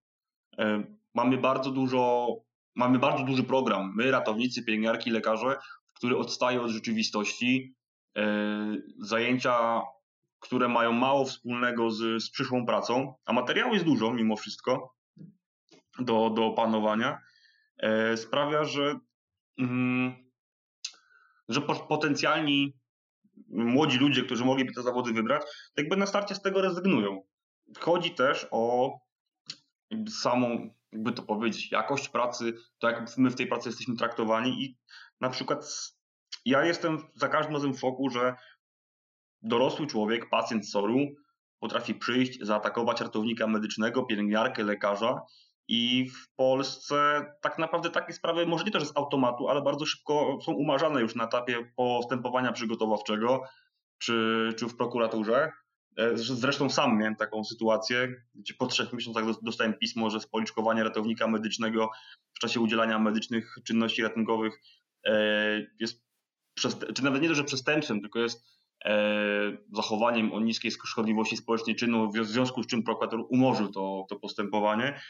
E, 0.58 0.84
mamy 1.14 1.38
bardzo 1.38 1.70
dużo, 1.70 2.28
mamy 2.74 2.98
bardzo 2.98 3.24
duży 3.24 3.44
program. 3.44 3.92
My, 3.96 4.10
ratownicy, 4.10 4.64
pielęgniarki, 4.64 5.10
lekarze, 5.10 5.56
który 5.94 6.16
odstaje 6.16 6.62
od 6.62 6.70
rzeczywistości. 6.70 7.74
E, 8.18 8.24
zajęcia, 8.98 9.82
które 10.42 10.68
mają 10.68 10.92
mało 10.92 11.24
wspólnego 11.24 11.90
z, 11.90 12.22
z 12.22 12.30
przyszłą 12.30 12.66
pracą, 12.66 13.14
a 13.24 13.32
materiału 13.32 13.72
jest 13.72 13.84
dużo 13.84 14.12
mimo 14.12 14.36
wszystko 14.36 14.94
do, 15.98 16.30
do 16.30 16.46
opanowania, 16.46 17.18
sprawia, 18.16 18.64
że, 18.64 18.98
mm, 19.58 20.30
że 21.48 21.60
potencjalni 21.60 22.76
młodzi 23.48 23.98
ludzie, 23.98 24.22
którzy 24.22 24.44
mogliby 24.44 24.72
te 24.72 24.82
zawody 24.82 25.12
wybrać, 25.12 25.42
jakby 25.76 25.96
na 25.96 26.06
starcie 26.06 26.34
z 26.34 26.42
tego 26.42 26.60
rezygnują. 26.60 27.22
Chodzi 27.78 28.10
też 28.10 28.46
o 28.50 28.92
samą, 30.08 30.74
jakby 30.92 31.12
to 31.12 31.22
powiedzieć, 31.22 31.72
jakość 31.72 32.08
pracy, 32.08 32.54
to 32.78 32.90
jak 32.90 33.18
my 33.18 33.30
w 33.30 33.34
tej 33.34 33.46
pracy 33.46 33.68
jesteśmy 33.68 33.96
traktowani 33.96 34.64
i 34.64 34.78
na 35.20 35.30
przykład 35.30 35.64
ja 36.44 36.64
jestem 36.64 36.98
za 37.14 37.28
każdym 37.28 37.54
razem 37.54 37.74
w 37.74 37.80
szoku, 37.80 38.10
że 38.10 38.34
dorosły 39.42 39.86
człowiek, 39.86 40.28
pacjent 40.28 40.68
SOR-u 40.68 40.98
potrafi 41.60 41.94
przyjść, 41.94 42.38
zaatakować 42.40 43.00
ratownika 43.00 43.46
medycznego, 43.46 44.02
pielęgniarkę, 44.02 44.62
lekarza 44.62 45.20
i 45.68 46.10
w 46.10 46.34
Polsce 46.36 47.26
tak 47.40 47.58
naprawdę 47.58 47.90
takie 47.90 48.12
sprawy, 48.12 48.46
może 48.46 48.64
nie 48.64 48.70
to, 48.70 48.80
że 48.80 48.86
z 48.86 48.96
automatu, 48.96 49.48
ale 49.48 49.62
bardzo 49.62 49.86
szybko 49.86 50.38
są 50.44 50.52
umarzane 50.52 51.00
już 51.00 51.14
na 51.14 51.24
etapie 51.24 51.72
postępowania 51.76 52.52
przygotowawczego 52.52 53.42
czy, 53.98 54.48
czy 54.58 54.66
w 54.66 54.76
prokuraturze. 54.76 55.52
E, 55.96 56.16
zresztą 56.16 56.70
sam 56.70 56.98
miałem 56.98 57.16
taką 57.16 57.44
sytuację, 57.44 58.14
gdzie 58.34 58.54
po 58.54 58.66
trzech 58.66 58.92
miesiącach 58.92 59.24
dostałem 59.42 59.74
pismo, 59.74 60.10
że 60.10 60.20
spoliczkowanie 60.20 60.84
ratownika 60.84 61.26
medycznego 61.28 61.90
w 62.34 62.38
czasie 62.38 62.60
udzielania 62.60 62.98
medycznych 62.98 63.56
czynności 63.64 64.02
ratunkowych 64.02 64.60
e, 65.06 65.12
jest, 65.78 66.02
czy 66.94 67.04
nawet 67.04 67.22
nie 67.22 67.28
to, 67.28 67.34
że 67.34 67.44
przestępstwem, 67.44 68.00
tylko 68.00 68.18
jest 68.18 68.44
zachowaniem 69.72 70.32
o 70.32 70.40
niskiej 70.40 70.70
szkodliwości 70.70 71.36
społecznej 71.36 71.76
czynu, 71.76 72.10
w 72.10 72.26
związku 72.26 72.62
z 72.62 72.66
czym 72.66 72.82
prokurator 72.82 73.24
umorzył 73.28 73.68
to, 73.68 74.06
to 74.08 74.16
postępowanie. 74.16 75.00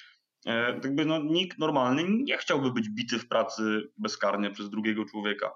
Jakby 0.83 1.05
no, 1.05 1.19
nikt 1.19 1.59
normalny 1.59 2.05
nie 2.09 2.38
chciałby 2.38 2.73
być 2.73 2.88
bity 2.88 3.19
w 3.19 3.29
pracy 3.29 3.83
bezkarnie 3.99 4.50
przez 4.50 4.71
drugiego 4.71 5.05
człowieka. 5.05 5.50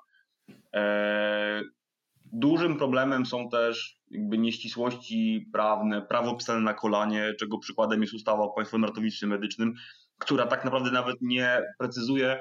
Dużym 2.32 2.76
problemem 2.76 3.26
są 3.26 3.48
też 3.48 4.00
jakby 4.10 4.38
nieścisłości 4.38 5.48
prawne, 5.52 6.02
prawo 6.02 6.34
pisane 6.34 6.60
na 6.60 6.74
kolanie, 6.74 7.34
czego 7.38 7.58
przykładem 7.58 8.00
jest 8.00 8.14
ustawa 8.14 8.42
o 8.42 8.48
Państwowym 8.48 8.84
Ratownictwie 8.84 9.26
Medycznym, 9.26 9.74
która 10.18 10.46
tak 10.46 10.64
naprawdę 10.64 10.90
nawet 10.90 11.16
nie 11.20 11.62
precyzuje 11.78 12.40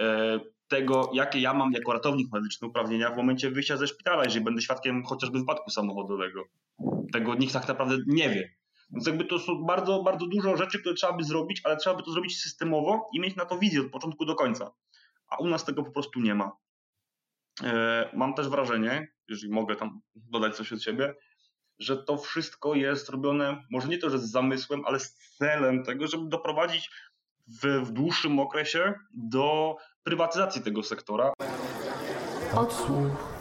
e, 0.00 0.40
tego, 0.68 1.10
jakie 1.14 1.40
ja 1.40 1.54
mam 1.54 1.72
jako 1.72 1.92
ratownik 1.92 2.32
medyczny 2.32 2.68
uprawnienia 2.68 3.10
w 3.10 3.16
momencie 3.16 3.50
wyjścia 3.50 3.76
ze 3.76 3.86
szpitala, 3.86 4.24
jeżeli 4.24 4.44
będę 4.44 4.62
świadkiem 4.62 5.04
chociażby 5.04 5.38
wypadku 5.38 5.70
samochodowego. 5.70 6.44
Tego 7.12 7.34
nikt 7.34 7.52
tak 7.52 7.68
naprawdę 7.68 7.96
nie 8.06 8.30
wie. 8.30 8.54
Więc 8.90 9.06
jakby 9.06 9.24
to 9.24 9.38
są 9.38 9.64
bardzo, 9.64 10.02
bardzo 10.02 10.26
dużo 10.26 10.56
rzeczy, 10.56 10.80
które 10.80 10.94
trzeba 10.94 11.12
by 11.12 11.24
zrobić, 11.24 11.60
ale 11.64 11.76
trzeba 11.76 11.96
by 11.96 12.02
to 12.02 12.12
zrobić 12.12 12.40
systemowo 12.40 13.06
i 13.14 13.20
mieć 13.20 13.36
na 13.36 13.44
to 13.44 13.58
wizję 13.58 13.80
od 13.80 13.90
początku 13.90 14.24
do 14.24 14.34
końca. 14.34 14.70
A 15.28 15.36
u 15.36 15.48
nas 15.48 15.64
tego 15.64 15.82
po 15.82 15.90
prostu 15.90 16.20
nie 16.20 16.34
ma. 16.34 16.52
E, 17.62 18.10
mam 18.14 18.34
też 18.34 18.48
wrażenie, 18.48 19.08
jeżeli 19.28 19.52
mogę 19.52 19.76
tam 19.76 20.00
dodać 20.14 20.56
coś 20.56 20.72
od 20.72 20.82
siebie, 20.82 21.14
że 21.78 21.96
to 21.96 22.16
wszystko 22.16 22.74
jest 22.74 23.08
robione, 23.08 23.62
może 23.70 23.88
nie 23.88 23.98
to, 23.98 24.10
że 24.10 24.18
z 24.18 24.30
zamysłem, 24.30 24.82
ale 24.84 25.00
z 25.00 25.14
celem 25.14 25.84
tego, 25.84 26.06
żeby 26.06 26.28
doprowadzić 26.28 26.90
w, 27.62 27.66
w 27.86 27.92
dłuższym 27.92 28.38
okresie 28.38 28.94
do 29.14 29.76
prywatyzacji 30.04 30.62
tego 30.62 30.82
sektora. 30.82 31.32
Odsłuch 32.56 33.34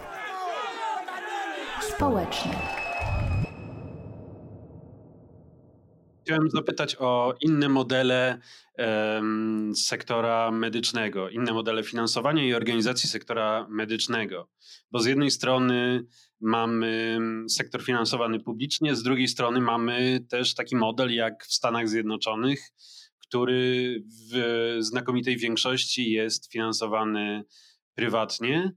społeczny. 1.82 2.52
Chciałem 6.24 6.50
zapytać 6.50 6.96
o 7.00 7.34
inne 7.42 7.70
modele 7.70 8.40
um, 8.78 9.74
sektora 9.76 10.52
medycznego, 10.52 11.30
inne 11.30 11.54
modele 11.54 11.84
finansowania 11.84 12.46
i 12.46 12.54
organizacji 12.54 13.10
sektora 13.10 13.68
medycznego. 13.70 14.50
Bo 14.92 15.00
z 15.00 15.06
jednej 15.06 15.32
strony 15.32 16.06
mamy 16.42 17.20
sektor 17.50 17.84
finansowany 17.84 18.40
publicznie, 18.40 18.96
z 18.96 19.04
drugiej 19.04 19.28
strony 19.28 19.62
mamy 19.62 20.26
też 20.30 20.56
taki 20.56 20.76
model 20.76 21.14
jak 21.14 21.46
w 21.46 21.54
Stanach 21.54 21.90
Zjednoczonych, 21.90 22.60
który 23.28 24.04
w 24.32 24.78
znakomitej 24.80 25.38
większości 25.38 26.12
jest 26.12 26.52
finansowany 26.52 27.44
prywatnie 27.96 28.72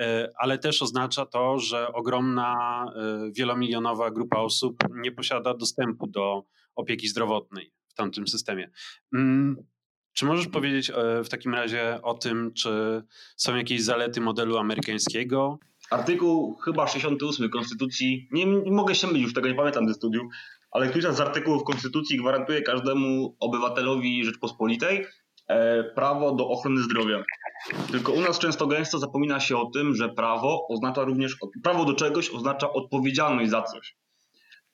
e, 0.00 0.32
ale 0.36 0.58
też 0.58 0.82
oznacza 0.82 1.26
to, 1.26 1.58
że 1.58 1.92
ogromna, 1.92 2.84
e, 2.96 3.30
wielomilionowa 3.36 4.10
grupa 4.10 4.38
osób 4.38 4.76
nie 4.90 5.12
posiada 5.12 5.54
dostępu 5.54 6.06
do 6.06 6.44
opieki 6.74 7.08
zdrowotnej 7.08 7.72
w 7.88 7.94
tamtym 7.94 8.28
systemie. 8.28 8.70
Mm, 9.14 9.56
czy 10.12 10.24
możesz 10.24 10.46
powiedzieć 10.46 10.90
e, 10.90 11.24
w 11.24 11.28
takim 11.28 11.54
razie 11.54 11.98
o 12.02 12.14
tym, 12.14 12.52
czy 12.54 13.02
są 13.36 13.56
jakieś 13.56 13.82
zalety 13.82 14.20
modelu 14.20 14.56
amerykańskiego? 14.56 15.58
Artykuł 15.90 16.54
chyba 16.54 16.86
68 16.88 17.50
Konstytucji, 17.50 18.28
nie, 18.30 18.46
nie 18.46 18.70
mogę 18.70 18.94
się 18.94 19.06
mylić, 19.06 19.22
już 19.22 19.34
tego 19.34 19.48
nie 19.48 19.54
pamiętam 19.54 19.88
ze 19.88 19.94
studiów, 19.94 20.32
ale 20.72 20.88
któryś 20.88 21.04
z 21.04 21.20
artykułów 21.20 21.64
Konstytucji 21.64 22.18
gwarantuje 22.18 22.62
każdemu 22.62 23.36
obywatelowi 23.40 24.24
Rzeczpospolitej 24.24 25.06
e, 25.48 25.84
prawo 25.84 26.32
do 26.32 26.48
ochrony 26.48 26.82
zdrowia. 26.82 27.24
Tylko 27.90 28.12
u 28.12 28.20
nas 28.20 28.38
często 28.38 28.66
gęsto 28.66 28.98
zapomina 28.98 29.40
się 29.40 29.56
o 29.56 29.70
tym, 29.74 29.94
że 29.94 30.08
prawo 30.08 30.66
oznacza 30.68 31.04
również, 31.04 31.36
prawo 31.62 31.84
do 31.84 31.94
czegoś 31.94 32.30
oznacza 32.30 32.72
odpowiedzialność 32.72 33.50
za 33.50 33.62
coś. 33.62 33.96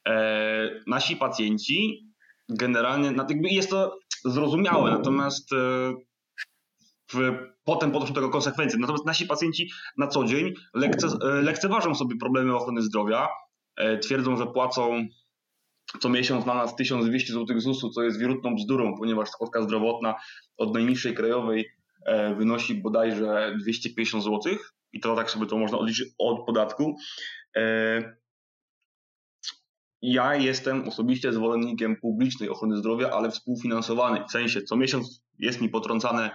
E, 0.09 0.83
nasi 0.87 1.17
pacjenci 1.17 2.09
generalnie, 2.49 3.12
jest 3.43 3.71
to 3.71 3.99
zrozumiałe, 4.25 4.90
natomiast 4.90 5.52
e, 5.52 5.57
w, 7.12 7.33
potem 7.64 7.93
ponoszą 7.93 8.14
tego 8.14 8.31
konsekwencje. 8.31 8.78
Natomiast 8.78 9.07
nasi 9.07 9.26
pacjenci 9.26 9.71
na 9.97 10.07
co 10.07 10.25
dzień 10.25 10.55
lekce, 10.75 11.07
lekceważą 11.23 11.95
sobie 11.95 12.17
problemy 12.17 12.57
ochrony 12.57 12.83
zdrowia, 12.83 13.28
twierdzą, 14.02 14.37
że 14.37 14.47
płacą 14.47 15.09
co 16.00 16.09
miesiąc 16.09 16.47
na 16.47 16.54
nas 16.54 16.76
1200 16.76 17.33
zł 17.33 17.61
ZUS-u, 17.61 17.90
co 17.90 18.02
jest 18.02 18.18
wirutną 18.18 18.54
bzdurą, 18.54 18.95
ponieważ 18.99 19.28
składka 19.28 19.62
zdrowotna 19.62 20.14
od 20.57 20.75
najniższej 20.75 21.14
krajowej 21.14 21.71
wynosi 22.37 22.75
bodajże 22.75 23.57
250 23.61 24.25
zł 24.25 24.40
i 24.92 25.00
to 25.00 25.16
tak 25.16 25.30
sobie 25.30 25.47
to 25.47 25.59
można 25.59 25.78
odliczyć 25.78 26.09
od 26.18 26.47
podatku 26.47 26.97
ja 30.02 30.35
jestem 30.35 30.88
osobiście 30.88 31.33
zwolennikiem 31.33 31.97
publicznej 31.97 32.49
ochrony 32.49 32.76
zdrowia, 32.76 33.11
ale 33.11 33.30
współfinansowanej. 33.30 34.23
W 34.28 34.30
sensie 34.30 34.62
co 34.62 34.76
miesiąc 34.76 35.23
jest 35.38 35.61
mi 35.61 35.68
potrącane 35.68 36.30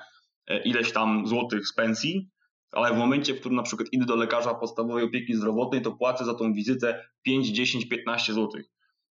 e, 0.47 0.63
ileś 0.63 0.91
tam 0.91 1.27
złotych 1.27 1.67
z 1.67 1.73
pensji, 1.73 2.29
ale 2.71 2.93
w 2.93 2.97
momencie, 2.97 3.33
w 3.33 3.39
którym 3.39 3.55
na 3.55 3.63
przykład 3.63 3.87
idę 3.91 4.05
do 4.05 4.15
lekarza 4.15 4.53
podstawowej 4.53 5.03
opieki 5.03 5.35
zdrowotnej, 5.35 5.81
to 5.81 5.91
płacę 5.91 6.25
za 6.25 6.33
tą 6.33 6.53
wizytę 6.53 7.05
5, 7.23 7.47
10, 7.47 7.85
15 7.85 8.33
złotych. 8.33 8.72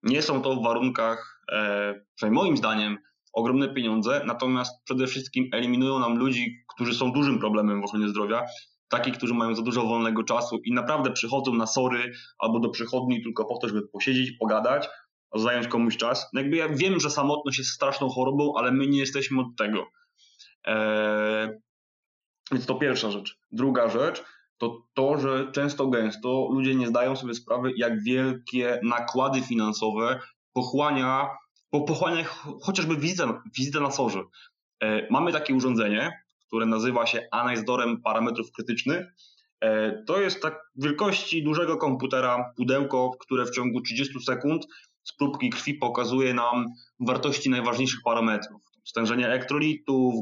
Nie 0.07 0.23
są 0.23 0.43
to 0.43 0.57
w 0.57 0.63
warunkach, 0.63 1.43
e, 1.53 1.95
przynajmniej 2.15 2.45
moim 2.45 2.57
zdaniem, 2.57 2.99
ogromne 3.33 3.75
pieniądze, 3.75 4.23
natomiast 4.27 4.85
przede 4.85 5.07
wszystkim 5.07 5.49
eliminują 5.53 5.99
nam 5.99 6.19
ludzi, 6.19 6.57
którzy 6.75 6.95
są 6.95 7.13
dużym 7.13 7.39
problemem 7.39 7.81
w 7.81 7.85
ochronie 7.85 8.09
zdrowia, 8.09 8.45
takich, 8.89 9.17
którzy 9.17 9.35
mają 9.35 9.55
za 9.55 9.63
dużo 9.63 9.83
wolnego 9.83 10.23
czasu 10.23 10.59
i 10.65 10.73
naprawdę 10.73 11.13
przychodzą 11.13 11.55
na 11.55 11.67
sory 11.67 12.13
albo 12.39 12.61
do 12.61 12.69
przychodni 12.69 13.23
tylko 13.23 13.45
po 13.45 13.59
to, 13.59 13.69
żeby 13.69 13.89
posiedzieć, 13.89 14.33
pogadać, 14.33 14.89
zająć 15.35 15.69
komuś 15.69 15.97
czas. 15.97 16.29
No 16.33 16.41
jakby 16.41 16.57
ja 16.57 16.69
wiem, 16.69 17.01
że 17.01 17.11
samotność 17.11 17.59
jest 17.59 17.71
straszną 17.71 18.09
chorobą, 18.09 18.53
ale 18.57 18.73
my 18.73 18.87
nie 18.87 18.99
jesteśmy 18.99 19.41
od 19.41 19.57
tego. 19.59 19.87
Eee, 20.65 21.49
więc 22.53 22.67
to 22.67 22.75
pierwsza 22.75 23.11
rzecz. 23.11 23.39
Druga 23.53 23.89
rzecz 23.89 24.25
to 24.59 24.83
to, 24.95 25.19
że 25.19 25.53
często 25.53 25.87
gęsto 25.87 26.49
ludzie 26.51 26.75
nie 26.75 26.87
zdają 26.87 27.17
sobie 27.17 27.35
sprawy, 27.35 27.73
jak 27.77 28.03
wielkie 28.03 28.81
nakłady 28.83 29.43
finansowe 29.43 30.21
pochłania, 30.53 31.29
po, 31.71 31.81
pochłania 31.81 32.25
chociażby 32.63 32.97
wizyta, 32.97 33.43
wizyta 33.59 33.81
na 33.81 33.91
sorze. 33.91 34.23
Eee, 34.81 35.07
mamy 35.11 35.33
takie 35.33 35.55
urządzenie, 35.55 36.13
które 36.47 36.67
nazywa 36.67 37.07
się 37.07 37.29
analizorem 37.33 38.03
parametrów 38.03 38.53
krytycznych. 38.53 39.07
E, 39.61 40.03
to 40.07 40.21
jest 40.21 40.43
tak 40.43 40.71
wielkości 40.77 41.45
dużego 41.45 41.77
komputera 41.77 42.53
pudełko, 42.57 43.11
które 43.21 43.47
w 43.47 43.51
ciągu 43.51 43.81
30 43.81 44.21
sekund 44.21 44.67
z 45.05 45.17
próbki 45.17 45.51
krwi 45.51 45.75
pokazuje 45.75 46.35
nam 46.35 46.67
wartości 47.01 47.51
najważniejszych 47.51 48.01
parametrów. 48.05 48.63
Stężenie 48.85 49.27
elektrolitów, 49.27 50.15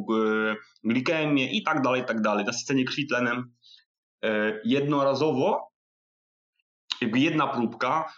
glikemię 0.85 1.53
i 1.53 1.63
tak 1.63 1.83
dalej, 1.83 2.05
tak 2.07 2.21
dalej. 2.21 2.45
Nasycenie 2.45 2.85
krwi 2.85 3.07
tlenem 3.07 3.39
e, 3.39 3.45
jednorazowo, 4.65 5.69
jakby 7.01 7.19
jedna 7.19 7.47
próbka 7.47 8.13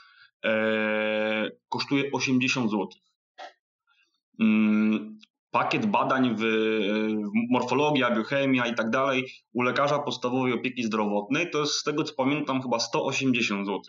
e, 0.45 1.51
kosztuje 1.69 2.13
80 2.13 2.71
zł. 2.71 2.89
Mm, 4.41 5.19
pakiet 5.51 5.87
badań 5.87 6.37
w 6.39 6.43
morfologia, 7.51 8.11
biochemia 8.11 8.67
i 8.67 8.75
tak 8.75 8.91
dalej 8.91 9.33
u 9.53 9.63
lekarza 9.63 9.99
podstawowej 9.99 10.53
opieki 10.53 10.83
zdrowotnej 10.83 11.51
to 11.51 11.61
jest 11.61 11.73
z 11.73 11.83
tego 11.83 12.05
co 12.05 12.15
pamiętam 12.15 12.63
chyba 12.63 12.79
180 12.81 13.67
zł. 13.67 13.83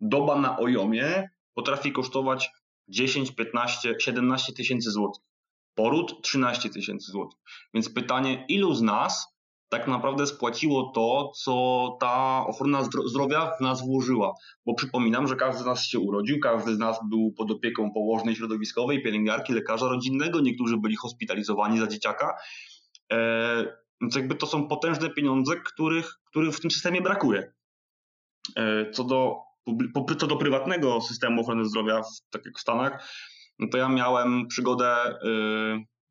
Doba 0.00 0.36
na 0.36 0.58
ojomie 0.58 1.30
potrafi 1.54 1.92
kosztować 1.92 2.50
10, 2.88 3.32
15, 3.32 3.94
17 3.98 4.52
tysięcy 4.52 4.90
złotych. 4.90 5.22
Poród 5.74 6.22
13 6.22 6.70
tysięcy 6.70 7.12
złotych. 7.12 7.38
Więc 7.74 7.88
pytanie, 7.88 8.44
ilu 8.48 8.74
z 8.74 8.82
nas 8.82 9.36
tak 9.72 9.88
naprawdę 9.88 10.26
spłaciło 10.26 10.92
to, 10.94 11.32
co 11.34 11.96
ta 12.00 12.44
ochrona 12.46 12.82
zdrowia 13.06 13.50
w 13.58 13.60
nas 13.60 13.86
włożyła. 13.86 14.34
Bo 14.66 14.74
przypominam, 14.74 15.28
że 15.28 15.36
każdy 15.36 15.62
z 15.62 15.66
nas 15.66 15.84
się 15.84 15.98
urodził, 15.98 16.40
każdy 16.40 16.74
z 16.74 16.78
nas 16.78 16.98
był 17.10 17.32
pod 17.32 17.50
opieką 17.50 17.90
położnej 17.92 18.36
środowiskowej, 18.36 19.02
pielęgniarki, 19.02 19.52
lekarza 19.52 19.88
rodzinnego, 19.88 20.40
niektórzy 20.40 20.76
byli 20.76 20.96
hospitalizowani 20.96 21.78
za 21.78 21.86
dzieciaka. 21.86 22.36
E, 23.12 23.76
więc 24.00 24.16
jakby 24.16 24.34
to 24.34 24.46
są 24.46 24.68
potężne 24.68 25.10
pieniądze, 25.10 25.56
których, 25.56 26.14
których 26.24 26.54
w 26.54 26.60
tym 26.60 26.70
systemie 26.70 27.02
brakuje. 27.02 27.52
E, 28.56 28.90
co 28.90 29.04
do, 29.04 29.36
co 30.18 30.26
do 30.26 30.36
prywatnego 30.36 31.00
systemu 31.00 31.40
ochrony 31.40 31.64
zdrowia, 31.64 32.02
tak 32.30 32.46
jak 32.46 32.58
w 32.58 32.60
Stanach, 32.60 33.08
no 33.58 33.66
to 33.72 33.78
ja 33.78 33.88
miałem 33.88 34.46
przygodę, 34.48 34.86
e, 34.86 35.16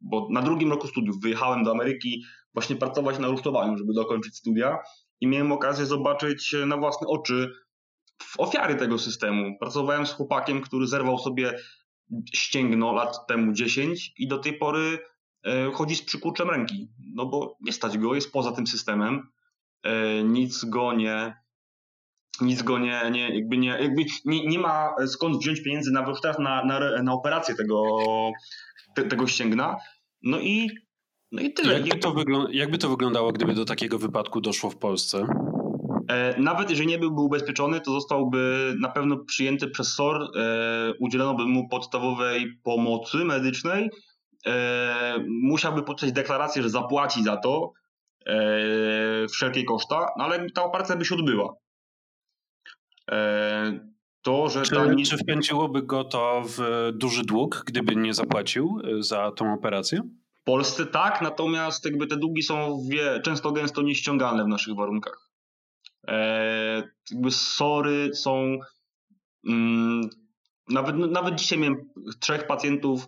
bo 0.02 0.28
na 0.32 0.42
drugim 0.42 0.72
roku 0.72 0.88
studiów 0.88 1.22
wyjechałem 1.22 1.64
do 1.64 1.72
Ameryki, 1.72 2.24
właśnie 2.54 2.76
pracować 2.76 3.20
na 3.20 3.28
rusztowaniu, 3.28 3.78
żeby 3.78 3.94
dokończyć 3.94 4.38
studia 4.38 4.80
i 5.22 5.28
miałem 5.28 5.52
okazję 5.52 5.86
zobaczyć 5.86 6.56
na 6.66 6.78
własne 6.78 7.08
oczy 7.08 7.50
ofiary 8.38 8.76
tego 8.76 9.00
systemu. 9.00 9.58
Pracowałem 9.60 10.06
z 10.06 10.14
chłopakiem, 10.14 10.62
który 10.62 10.88
zerwał 10.88 11.18
sobie 11.18 11.60
ścięgno 12.34 12.94
lat 12.94 13.28
temu 13.28 13.54
10 13.54 14.14
i 14.18 14.28
do 14.28 14.38
tej 14.38 14.58
pory 14.58 15.00
e, 15.46 15.72
chodzi 15.72 15.96
z 15.96 16.06
przykurczem 16.06 16.50
ręki, 16.50 16.90
no 17.16 17.26
bo 17.26 17.58
nie 17.62 17.74
stać 17.74 17.98
go, 17.98 18.16
jest 18.16 18.32
poza 18.32 18.52
tym 18.52 18.68
systemem, 18.68 19.28
e, 19.84 20.24
nic 20.24 20.66
go 20.66 20.94
nie, 20.94 21.36
nic 22.42 22.62
go 22.62 22.80
nie, 22.80 23.02
nie 23.12 23.36
jakby 23.36 23.58
nie, 23.58 23.68
jakby 23.68 24.06
nie, 24.26 24.46
nie 24.48 24.60
ma 24.60 24.96
skąd 25.08 25.38
wziąć 25.38 25.64
pieniędzy 25.64 25.92
na 25.92 26.14
na, 26.40 26.66
na, 26.66 27.04
na 27.04 27.14
operację 27.14 27.56
tego, 27.56 27.98
te, 28.96 29.04
tego 29.04 29.28
ścięgna. 29.28 29.76
No 30.24 30.40
i 30.40 30.70
no 31.32 31.42
i 31.42 31.54
tyle. 31.54 31.74
Jakby 31.74 32.00
to, 32.00 32.16
jakby 32.52 32.78
to 32.78 32.90
wyglądało, 32.90 33.32
gdyby 33.32 33.54
do 33.54 33.66
takiego 33.66 34.00
wypadku 34.00 34.42
doszło 34.42 34.70
w 34.70 34.78
Polsce? 34.78 35.26
E, 36.08 36.42
nawet 36.42 36.70
jeżeli 36.70 36.88
nie 36.88 37.00
byłby 37.00 37.22
ubezpieczony, 37.22 37.82
to 37.82 37.92
zostałby 37.92 38.74
na 38.80 38.90
pewno 38.90 39.18
przyjęty 39.18 39.68
przez 39.68 39.94
SOR, 39.94 40.22
e, 40.22 40.94
udzielono 41.00 41.34
by 41.34 41.46
mu 41.46 41.68
podstawowej 41.68 42.58
pomocy 42.64 43.18
medycznej, 43.18 43.90
e, 44.46 45.26
musiałby 45.30 45.84
podpisać 45.84 46.14
deklarację, 46.14 46.64
że 46.64 46.70
zapłaci 46.70 47.24
za 47.24 47.38
to 47.38 47.72
wszelkie 49.34 49.64
koszta, 49.64 50.08
no 50.18 50.24
ale 50.24 50.50
ta 50.50 50.64
operacja 50.64 50.96
by 50.96 51.06
się 51.06 51.16
odbyła. 51.16 51.54
To, 54.22 54.50
że 54.50 54.62
czy, 54.62 54.76
ta... 54.76 54.86
czy 55.10 55.18
wpędziłoby 55.18 55.84
go 55.84 56.04
to 56.04 56.42
w 56.46 56.90
duży 56.94 57.24
dług, 57.24 57.64
gdyby 57.66 57.96
nie 57.96 58.14
zapłacił 58.14 58.82
za 59.00 59.32
tą 59.32 59.54
operację? 59.54 60.02
W 60.42 60.44
Polsce 60.44 60.86
tak, 60.86 61.22
natomiast 61.22 61.86
jakby 61.86 62.08
te 62.08 62.18
długi 62.18 62.44
są 62.44 62.80
wie, 62.92 63.22
często 63.24 63.52
gęsto 63.52 63.82
nieściągalne 63.82 64.44
w 64.44 64.48
naszych 64.48 64.76
warunkach. 64.76 65.30
E, 66.08 66.84
jakby 67.12 67.32
sory 67.32 68.16
są. 68.16 68.58
Mm, 69.48 70.10
nawet, 70.70 70.96
nawet 70.96 71.36
dzisiaj 71.36 71.60
miałem 71.60 71.90
trzech 72.20 72.48
pacjentów 72.48 73.08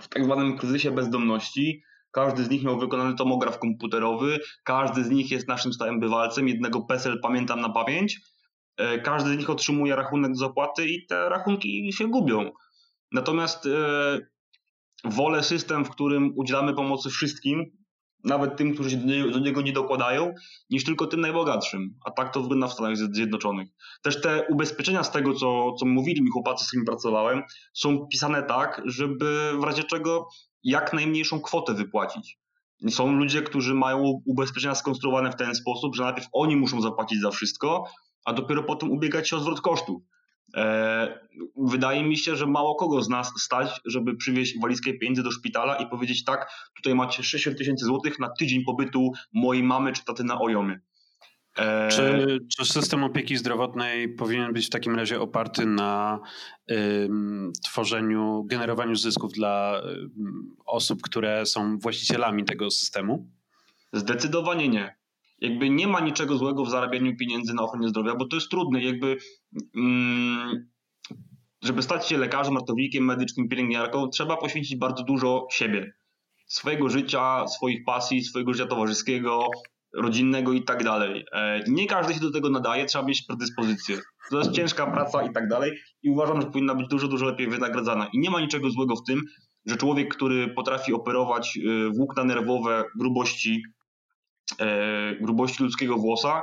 w 0.00 0.08
tak 0.08 0.24
zwanym 0.24 0.58
kryzysie 0.58 0.90
bezdomności. 0.90 1.82
Każdy 2.10 2.44
z 2.44 2.50
nich 2.50 2.64
miał 2.64 2.78
wykonany 2.78 3.14
tomograf 3.14 3.58
komputerowy, 3.58 4.40
każdy 4.64 5.04
z 5.04 5.10
nich 5.10 5.30
jest 5.30 5.48
naszym 5.48 5.72
stałym 5.72 6.00
bywalcem. 6.00 6.48
Jednego 6.48 6.80
PESEL 6.80 7.20
pamiętam 7.22 7.60
na 7.60 7.70
pamięć. 7.70 8.20
E, 8.76 8.98
każdy 8.98 9.34
z 9.34 9.38
nich 9.38 9.50
otrzymuje 9.50 9.96
rachunek 9.96 10.32
do 10.32 10.38
zapłaty 10.38 10.88
i 10.88 11.06
te 11.06 11.28
rachunki 11.28 11.92
się 11.92 12.08
gubią. 12.08 12.50
Natomiast 13.12 13.66
e, 13.66 14.33
wolę 15.04 15.42
system, 15.42 15.84
w 15.84 15.90
którym 15.90 16.32
udzielamy 16.36 16.74
pomocy 16.74 17.10
wszystkim, 17.10 17.84
nawet 18.24 18.56
tym, 18.56 18.74
którzy 18.74 18.90
się 18.90 18.96
do 19.32 19.38
niego 19.38 19.62
nie 19.62 19.72
dokładają, 19.72 20.34
niż 20.70 20.84
tylko 20.84 21.06
tym 21.06 21.20
najbogatszym. 21.20 21.94
A 22.04 22.10
tak 22.10 22.34
to 22.34 22.40
wygląda 22.40 22.68
w 22.68 22.72
Stanach 22.72 22.96
Zjednoczonych. 22.96 23.68
Też 24.02 24.20
te 24.20 24.46
ubezpieczenia 24.50 25.04
z 25.04 25.10
tego, 25.10 25.34
co, 25.34 25.72
co 25.72 25.86
mówili 25.86 26.22
mi 26.22 26.30
chłopacy, 26.30 26.64
z 26.64 26.66
którymi 26.66 26.86
pracowałem, 26.86 27.42
są 27.74 28.06
pisane 28.06 28.42
tak, 28.42 28.82
żeby 28.84 29.52
w 29.60 29.64
razie 29.64 29.84
czego 29.84 30.28
jak 30.62 30.92
najmniejszą 30.92 31.40
kwotę 31.40 31.74
wypłacić. 31.74 32.38
Są 32.90 33.12
ludzie, 33.12 33.42
którzy 33.42 33.74
mają 33.74 34.22
ubezpieczenia 34.26 34.74
skonstruowane 34.74 35.32
w 35.32 35.36
ten 35.36 35.54
sposób, 35.54 35.96
że 35.96 36.02
najpierw 36.02 36.28
oni 36.32 36.56
muszą 36.56 36.80
zapłacić 36.80 37.20
za 37.20 37.30
wszystko, 37.30 37.84
a 38.24 38.32
dopiero 38.32 38.62
potem 38.62 38.90
ubiegać 38.90 39.28
się 39.28 39.36
o 39.36 39.40
zwrot 39.40 39.60
kosztów. 39.60 40.02
E, 40.54 41.18
wydaje 41.56 42.04
mi 42.04 42.16
się, 42.16 42.36
że 42.36 42.46
mało 42.46 42.74
kogo 42.74 43.02
z 43.02 43.08
nas 43.08 43.32
stać, 43.38 43.80
żeby 43.84 44.16
przywieźć 44.16 44.60
walizkę 44.60 44.92
pieniędzy 44.92 45.22
do 45.22 45.30
szpitala 45.30 45.76
i 45.76 45.86
powiedzieć 45.86 46.24
tak, 46.24 46.50
tutaj 46.76 46.94
macie 46.94 47.22
60 47.22 47.58
tysięcy 47.58 47.84
złotych 47.84 48.18
na 48.18 48.28
tydzień 48.28 48.64
pobytu 48.64 49.12
mojej 49.32 49.62
mamy 49.62 49.92
czy 49.92 50.04
taty 50.04 50.24
na 50.24 50.40
Ojomie. 50.40 50.80
E, 51.58 51.88
czy, 51.88 52.38
czy, 52.56 52.64
system 52.64 53.04
opieki 53.04 53.36
zdrowotnej 53.36 54.08
powinien 54.08 54.52
być 54.52 54.66
w 54.66 54.70
takim 54.70 54.96
razie 54.96 55.20
oparty 55.20 55.66
na 55.66 56.20
tworzeniu, 57.64 58.44
generowaniu 58.46 58.96
zysków 58.96 59.32
dla 59.32 59.82
osób, 60.66 61.02
które 61.02 61.46
są 61.46 61.78
właścicielami 61.78 62.44
tego 62.44 62.70
systemu? 62.70 63.28
Zdecydowanie 63.92 64.68
nie 64.68 65.03
jakby 65.38 65.70
nie 65.70 65.88
ma 65.88 66.00
niczego 66.00 66.36
złego 66.36 66.64
w 66.64 66.70
zarabianiu 66.70 67.16
pieniędzy 67.16 67.54
na 67.54 67.62
ochronie 67.62 67.88
zdrowia, 67.88 68.14
bo 68.14 68.28
to 68.28 68.36
jest 68.36 68.50
trudne. 68.50 68.82
Jakby, 68.82 69.16
mm, 69.76 70.68
żeby 71.62 71.82
stać 71.82 72.08
się 72.08 72.18
lekarzem, 72.18 72.56
ratownikiem 72.56 73.04
medycznym, 73.04 73.48
pielęgniarką, 73.48 74.08
trzeba 74.08 74.36
poświęcić 74.36 74.76
bardzo 74.76 75.04
dużo 75.04 75.46
siebie, 75.50 75.92
swojego 76.46 76.88
życia, 76.88 77.48
swoich 77.48 77.84
pasji, 77.84 78.24
swojego 78.24 78.52
życia 78.52 78.66
towarzyskiego, 78.66 79.48
rodzinnego 79.94 80.52
i 80.52 80.64
tak 80.64 80.84
dalej. 80.84 81.24
E, 81.32 81.64
nie 81.68 81.86
każdy 81.86 82.14
się 82.14 82.20
do 82.20 82.30
tego 82.30 82.50
nadaje, 82.50 82.84
trzeba 82.84 83.04
mieć 83.04 83.22
predyspozycję. 83.22 83.98
To 84.30 84.38
jest 84.38 84.52
ciężka 84.52 84.86
praca 84.86 85.22
i 85.22 85.32
tak 85.32 85.48
dalej 85.48 85.72
i 86.02 86.10
uważam, 86.10 86.40
że 86.40 86.46
powinna 86.46 86.74
być 86.74 86.88
dużo, 86.88 87.08
dużo 87.08 87.26
lepiej 87.26 87.48
wynagradzana. 87.48 88.08
I 88.12 88.18
nie 88.18 88.30
ma 88.30 88.40
niczego 88.40 88.70
złego 88.70 88.96
w 88.96 89.04
tym, 89.06 89.20
że 89.66 89.76
człowiek, 89.76 90.14
który 90.14 90.48
potrafi 90.48 90.92
operować 90.92 91.56
y, 91.56 91.90
włókna 91.90 92.24
nerwowe 92.24 92.84
grubości 92.98 93.62
E, 93.74 93.83
grubości 95.20 95.62
ludzkiego 95.62 95.96
włosa 95.96 96.42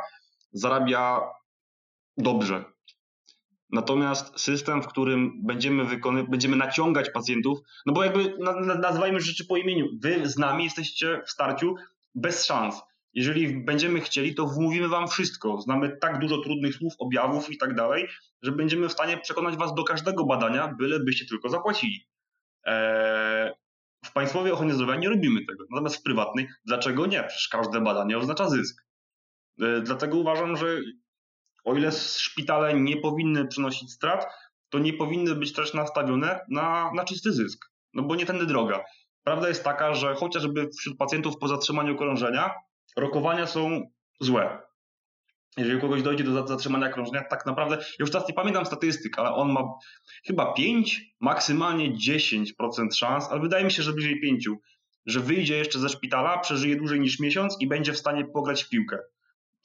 zarabia 0.52 1.22
dobrze. 2.18 2.64
Natomiast 3.72 4.40
system, 4.40 4.84
w 4.84 4.88
którym 4.88 5.46
będziemy, 5.46 5.86
wykony, 5.86 6.24
będziemy 6.24 6.56
naciągać 6.56 7.10
pacjentów, 7.10 7.60
no 7.86 7.94
bo 7.94 8.04
jakby 8.04 8.38
nazywajmy 8.80 9.20
rzeczy 9.20 9.46
po 9.46 9.58
imieniu, 9.58 9.88
wy 10.02 10.30
z 10.30 10.38
nami 10.38 10.64
jesteście 10.64 11.22
w 11.26 11.30
starciu 11.30 11.76
bez 12.16 12.46
szans. 12.46 12.82
Jeżeli 13.14 13.66
będziemy 13.66 14.02
chcieli, 14.02 14.36
to 14.36 14.48
wmówimy 14.48 14.88
wam 14.88 15.08
wszystko. 15.08 15.62
Znamy 15.62 15.98
tak 16.02 16.20
dużo 16.20 16.38
trudnych 16.38 16.76
słów, 16.76 16.94
objawów 17.00 17.52
i 17.52 17.58
tak 17.58 17.76
dalej, 17.76 18.08
że 18.42 18.52
będziemy 18.52 18.90
w 18.90 18.92
stanie 18.92 19.18
przekonać 19.18 19.56
was 19.56 19.74
do 19.74 19.84
każdego 19.84 20.26
badania, 20.26 20.76
byle 20.80 21.00
byście 21.00 21.26
tylko 21.26 21.50
zapłacili. 21.50 22.08
Eee, 22.64 23.52
w 24.06 24.14
państwowej 24.14 24.52
ochronie 24.52 24.74
zdrowia 24.74 24.96
nie 24.96 25.10
robimy 25.10 25.46
tego. 25.46 25.66
Natomiast 25.70 25.96
w 25.96 26.04
prywatnej, 26.04 26.48
dlaczego 26.66 27.06
nie? 27.06 27.24
Przecież 27.24 27.48
każde 27.48 27.82
badanie 27.82 28.18
oznacza 28.18 28.50
zysk. 28.50 28.86
E, 29.62 29.82
dlatego 29.82 30.18
uważam, 30.18 30.58
że 30.58 30.78
o 31.64 31.76
ile 31.76 31.92
szpitale 31.92 32.74
nie 32.74 32.98
powinny 32.98 33.48
przynosić 33.48 33.92
strat, 33.92 34.26
to 34.70 34.80
nie 34.80 34.94
powinny 34.94 35.36
być 35.36 35.54
też 35.54 35.74
nastawione 35.74 36.40
na, 36.50 36.92
na 36.96 37.04
czysty 37.04 37.34
zysk. 37.34 37.66
No 37.94 38.04
bo 38.04 38.16
nie 38.16 38.26
tędy 38.26 38.46
droga. 38.46 38.84
Prawda 39.24 39.48
jest 39.48 39.64
taka, 39.64 39.94
że 39.94 40.16
chociażby 40.16 40.70
wśród 40.80 40.98
pacjentów 40.98 41.38
po 41.38 41.48
zatrzymaniu 41.48 41.98
krążenia 41.98 42.54
rokowania 42.98 43.48
są 43.48 43.82
złe 44.20 44.71
jeżeli 45.58 45.82
kogoś 45.82 46.04
dojdzie 46.04 46.24
do 46.24 46.48
zatrzymania 46.48 46.90
krążenia, 46.90 47.24
tak 47.24 47.46
naprawdę, 47.46 47.78
już 48.00 48.12
teraz 48.12 48.28
nie 48.28 48.34
pamiętam 48.34 48.66
statystyk, 48.66 49.20
ale 49.20 49.30
on 49.30 49.52
ma 49.52 49.64
chyba 50.26 50.54
5, 50.54 51.02
maksymalnie 51.20 51.94
10% 51.94 52.96
szans, 52.96 53.28
ale 53.32 53.42
wydaje 53.42 53.66
mi 53.66 53.72
się, 53.72 53.84
że 53.84 53.94
bliżej 53.94 54.20
5, 54.22 54.50
że 55.06 55.20
wyjdzie 55.20 55.58
jeszcze 55.58 55.80
ze 55.80 55.90
szpitala, 55.90 56.38
przeżyje 56.38 56.76
dłużej 56.76 57.00
niż 57.00 57.20
miesiąc 57.20 57.58
i 57.60 57.68
będzie 57.68 57.94
w 57.94 57.98
stanie 57.98 58.26
pograć 58.26 58.64
w 58.64 58.70
piłkę. 58.70 58.98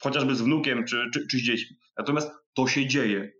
Chociażby 0.03 0.35
z 0.35 0.41
wnukiem 0.41 0.85
czy, 0.85 1.09
czy, 1.13 1.27
czy 1.27 1.37
z 1.37 1.41
dziećmi. 1.41 1.77
Natomiast 1.97 2.31
to 2.53 2.67
się 2.67 2.87
dzieje. 2.87 3.31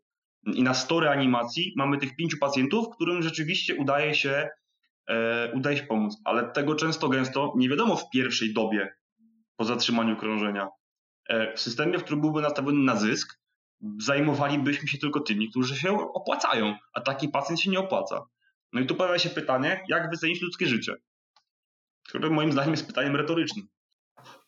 I 0.54 0.64
na 0.64 0.74
100 0.74 1.00
reanimacji 1.00 1.74
mamy 1.78 1.98
tych 1.98 2.16
pięciu 2.16 2.38
pacjentów, 2.38 2.86
którym 2.96 3.22
rzeczywiście 3.22 3.76
udaje 3.76 4.16
się, 4.16 4.50
e, 5.08 5.52
udaje 5.56 5.78
się 5.78 5.84
pomóc. 5.84 6.18
Ale 6.26 6.52
tego 6.52 6.76
często 6.76 7.10
gęsto 7.10 7.54
nie 7.58 7.70
wiadomo 7.70 7.96
w 7.96 8.10
pierwszej 8.10 8.54
dobie 8.54 8.94
po 9.56 9.66
zatrzymaniu 9.66 10.18
krążenia. 10.18 10.68
E, 11.28 11.54
w 11.54 11.60
systemie, 11.60 12.00
w 12.00 12.04
którym 12.04 12.22
byłby 12.22 12.42
nastawiony 12.42 12.84
na 12.84 12.96
zysk, 12.96 13.40
zajmowalibyśmy 14.00 14.88
się 14.88 14.98
tylko 14.98 15.20
tymi, 15.20 15.50
którzy 15.50 15.76
się 15.76 16.14
opłacają, 16.14 16.76
a 16.94 17.02
taki 17.02 17.30
pacjent 17.30 17.62
się 17.62 17.70
nie 17.72 17.80
opłaca. 17.80 18.26
No 18.74 18.82
i 18.82 18.86
tu 18.86 18.96
pojawia 18.96 19.20
się 19.20 19.30
pytanie, 19.30 19.84
jak 19.90 20.10
wycenić 20.10 20.42
ludzkie 20.42 20.68
życie? 20.68 20.96
Które 22.08 22.30
moim 22.30 22.52
zdaniem 22.52 22.72
jest 22.72 22.88
pytaniem 22.88 23.16
retorycznym. 23.16 23.68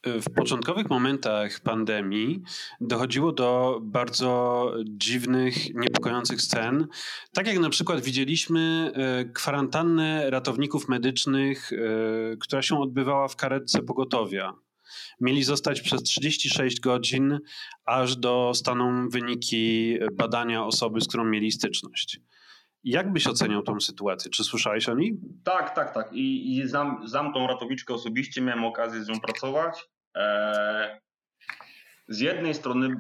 W 0.06 0.34
początkowych 0.36 0.90
momentach 0.90 1.60
pandemii 1.60 2.42
dochodziło 2.82 3.32
do 3.32 3.80
bardzo 3.82 4.74
dziwnych, 4.86 5.76
niepokojących 5.76 6.42
scen. 6.42 6.88
Tak 7.34 7.48
jak 7.48 7.60
na 7.60 7.70
przykład 7.70 8.02
widzieliśmy 8.02 8.92
e, 8.96 9.26
kwarantannę 9.26 10.30
ratowników 10.30 10.90
medycznych, 10.90 11.74
e, 11.74 12.38
która 12.38 12.62
się 12.62 12.80
odbywała 12.80 13.28
w 13.28 13.36
karetce 13.36 13.82
pogotowia. 13.82 14.54
Mieli 15.22 15.44
zostać 15.44 15.82
przez 15.82 16.04
36 16.04 16.80
godzin, 16.80 17.40
aż 17.86 18.16
dostaną 18.16 19.10
wyniki 19.10 19.98
badania 20.14 20.66
osoby, 20.66 21.02
z 21.02 21.08
którą 21.08 21.26
mieli 21.26 21.52
styczność. 21.52 22.20
Jak 22.84 23.14
byś 23.14 23.28
oceniał 23.28 23.62
tą 23.62 23.80
sytuację? 23.80 24.32
Czy 24.32 24.44
słyszałeś 24.44 24.90
o 24.90 24.96
niej? 24.96 25.18
Tak, 25.44 25.76
tak, 25.76 25.94
tak. 25.94 26.14
I, 26.14 26.58
i 26.58 26.68
znam, 26.68 27.08
znam 27.08 27.34
tą 27.34 27.48
ratowniczkę 27.48 27.94
osobiście, 27.94 28.42
miałem 28.42 28.66
okazję 28.66 29.04
z 29.04 29.08
nią 29.08 29.20
pracować. 29.20 29.90
Eee, 30.16 31.00
z 32.08 32.20
jednej 32.20 32.54
strony 32.54 32.96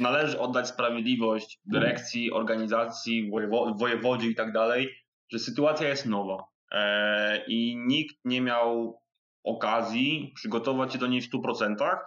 należy 0.00 0.40
oddać 0.40 0.68
sprawiedliwość 0.68 1.60
dyrekcji, 1.64 2.32
organizacji, 2.32 3.30
wojewo, 3.30 3.74
wojewodzie 3.74 4.28
i 4.28 4.34
tak 4.34 4.52
dalej, 4.52 5.04
że 5.32 5.38
sytuacja 5.38 5.88
jest 5.88 6.06
nowa 6.06 6.44
eee, 6.70 7.42
i 7.46 7.76
nikt 7.76 8.16
nie 8.24 8.40
miał 8.40 9.00
okazji 9.46 10.32
przygotować 10.34 10.92
się 10.92 10.98
do 10.98 11.06
niej 11.06 11.20
w 11.20 11.30
100%, 11.30 11.98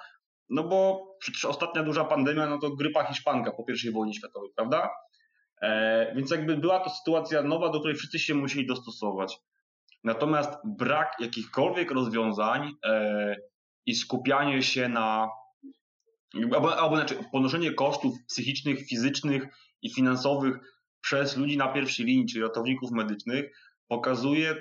no 0.50 0.64
bo 0.64 1.08
przecież 1.20 1.46
ostatnia 1.46 1.84
duża 1.84 2.06
pandemia, 2.06 2.48
no 2.48 2.58
to 2.58 2.70
grypa 2.70 3.04
hiszpanka 3.04 3.52
po 3.52 3.66
I 3.88 3.92
wojnie 3.92 4.14
światowej, 4.14 4.50
prawda? 4.56 4.90
E, 5.62 6.16
więc 6.16 6.32
jakby 6.32 6.58
była 6.58 6.80
to 6.80 6.90
sytuacja 6.90 7.44
nowa, 7.44 7.70
do 7.70 7.80
której 7.80 7.98
wszyscy 7.98 8.20
się 8.20 8.36
musieli 8.36 8.68
dostosować. 8.68 9.38
Natomiast 10.04 10.50
brak 10.66 11.16
jakichkolwiek 11.20 11.92
rozwiązań 11.92 12.72
e, 12.86 13.36
i 13.86 13.96
skupianie 13.96 14.64
się 14.64 14.90
na 14.90 15.30
albo, 16.54 16.78
albo 16.78 16.96
znaczy 16.96 17.16
ponoszenie 17.32 17.74
kosztów 17.74 18.14
psychicznych, 18.28 18.88
fizycznych 18.88 19.44
i 19.82 19.94
finansowych 19.94 20.56
przez 21.02 21.38
ludzi 21.38 21.58
na 21.58 21.68
pierwszej 21.68 22.06
linii, 22.06 22.26
czyli 22.26 22.44
ratowników 22.44 22.92
medycznych, 22.92 23.52
pokazuje 23.88 24.56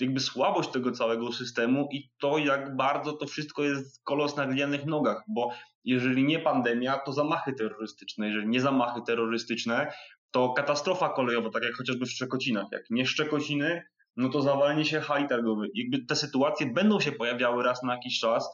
jakby 0.00 0.20
słabość 0.20 0.70
tego 0.70 0.92
całego 0.92 1.32
systemu 1.32 1.88
i 1.92 2.10
to, 2.18 2.38
jak 2.38 2.76
bardzo 2.76 3.12
to 3.12 3.26
wszystko 3.26 3.62
jest 3.62 4.02
kolos 4.04 4.36
na 4.36 4.46
glinianych 4.46 4.86
nogach, 4.86 5.22
bo 5.28 5.50
jeżeli 5.84 6.24
nie 6.24 6.38
pandemia, 6.38 6.98
to 6.98 7.12
zamachy 7.12 7.52
terrorystyczne, 7.52 8.26
jeżeli 8.28 8.48
nie 8.48 8.60
zamachy 8.60 9.00
terrorystyczne, 9.06 9.92
to 10.30 10.52
katastrofa 10.52 11.08
kolejowa, 11.08 11.50
tak 11.50 11.62
jak 11.62 11.74
chociażby 11.74 12.06
w 12.06 12.10
Szczekocinach. 12.10 12.66
Jak 12.72 12.82
nie 12.90 13.06
Szczekociny, 13.06 13.82
no 14.16 14.28
to 14.28 14.42
zawalnie 14.42 14.84
się 14.84 15.00
hali 15.00 15.28
targowy. 15.28 15.68
Jakby 15.74 16.06
te 16.06 16.16
sytuacje 16.16 16.66
będą 16.66 17.00
się 17.00 17.12
pojawiały 17.12 17.62
raz 17.62 17.82
na 17.82 17.94
jakiś 17.94 18.20
czas 18.20 18.48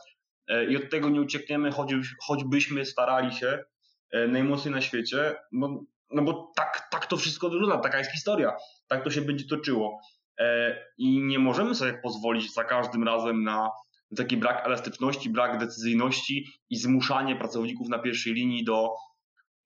e, 0.48 0.64
i 0.64 0.76
od 0.76 0.90
tego 0.90 1.08
nie 1.08 1.20
uciekniemy, 1.20 1.70
choć, 1.70 1.94
choćbyśmy 2.22 2.84
starali 2.84 3.34
się 3.34 3.64
e, 4.10 4.28
najmocniej 4.28 4.74
na 4.74 4.80
świecie, 4.80 5.36
no, 5.52 5.84
no 6.10 6.22
bo 6.22 6.52
tak, 6.56 6.88
tak 6.90 7.06
to 7.06 7.16
wszystko 7.16 7.50
wygląda, 7.50 7.78
taka 7.78 7.98
jest 7.98 8.12
historia, 8.12 8.56
tak 8.88 9.04
to 9.04 9.10
się 9.10 9.22
będzie 9.22 9.44
toczyło. 9.44 10.00
E, 10.38 10.76
I 10.98 11.22
nie 11.22 11.38
możemy 11.38 11.74
sobie 11.74 11.98
pozwolić 12.02 12.52
za 12.54 12.64
każdym 12.64 13.04
razem 13.04 13.42
na 13.42 13.70
taki 14.16 14.36
brak 14.36 14.66
elastyczności, 14.66 15.30
brak 15.30 15.58
decyzyjności 15.58 16.46
i 16.70 16.76
zmuszanie 16.76 17.36
pracowników 17.36 17.88
na 17.88 17.98
pierwszej 17.98 18.34
linii 18.34 18.64
do, 18.64 18.94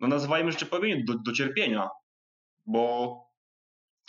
no 0.01 0.09
nazywajmy 0.09 0.53
rzeczy 0.53 0.67
po 0.67 0.79
do, 0.79 1.15
do 1.19 1.33
cierpienia 1.33 1.89
bo 2.67 3.17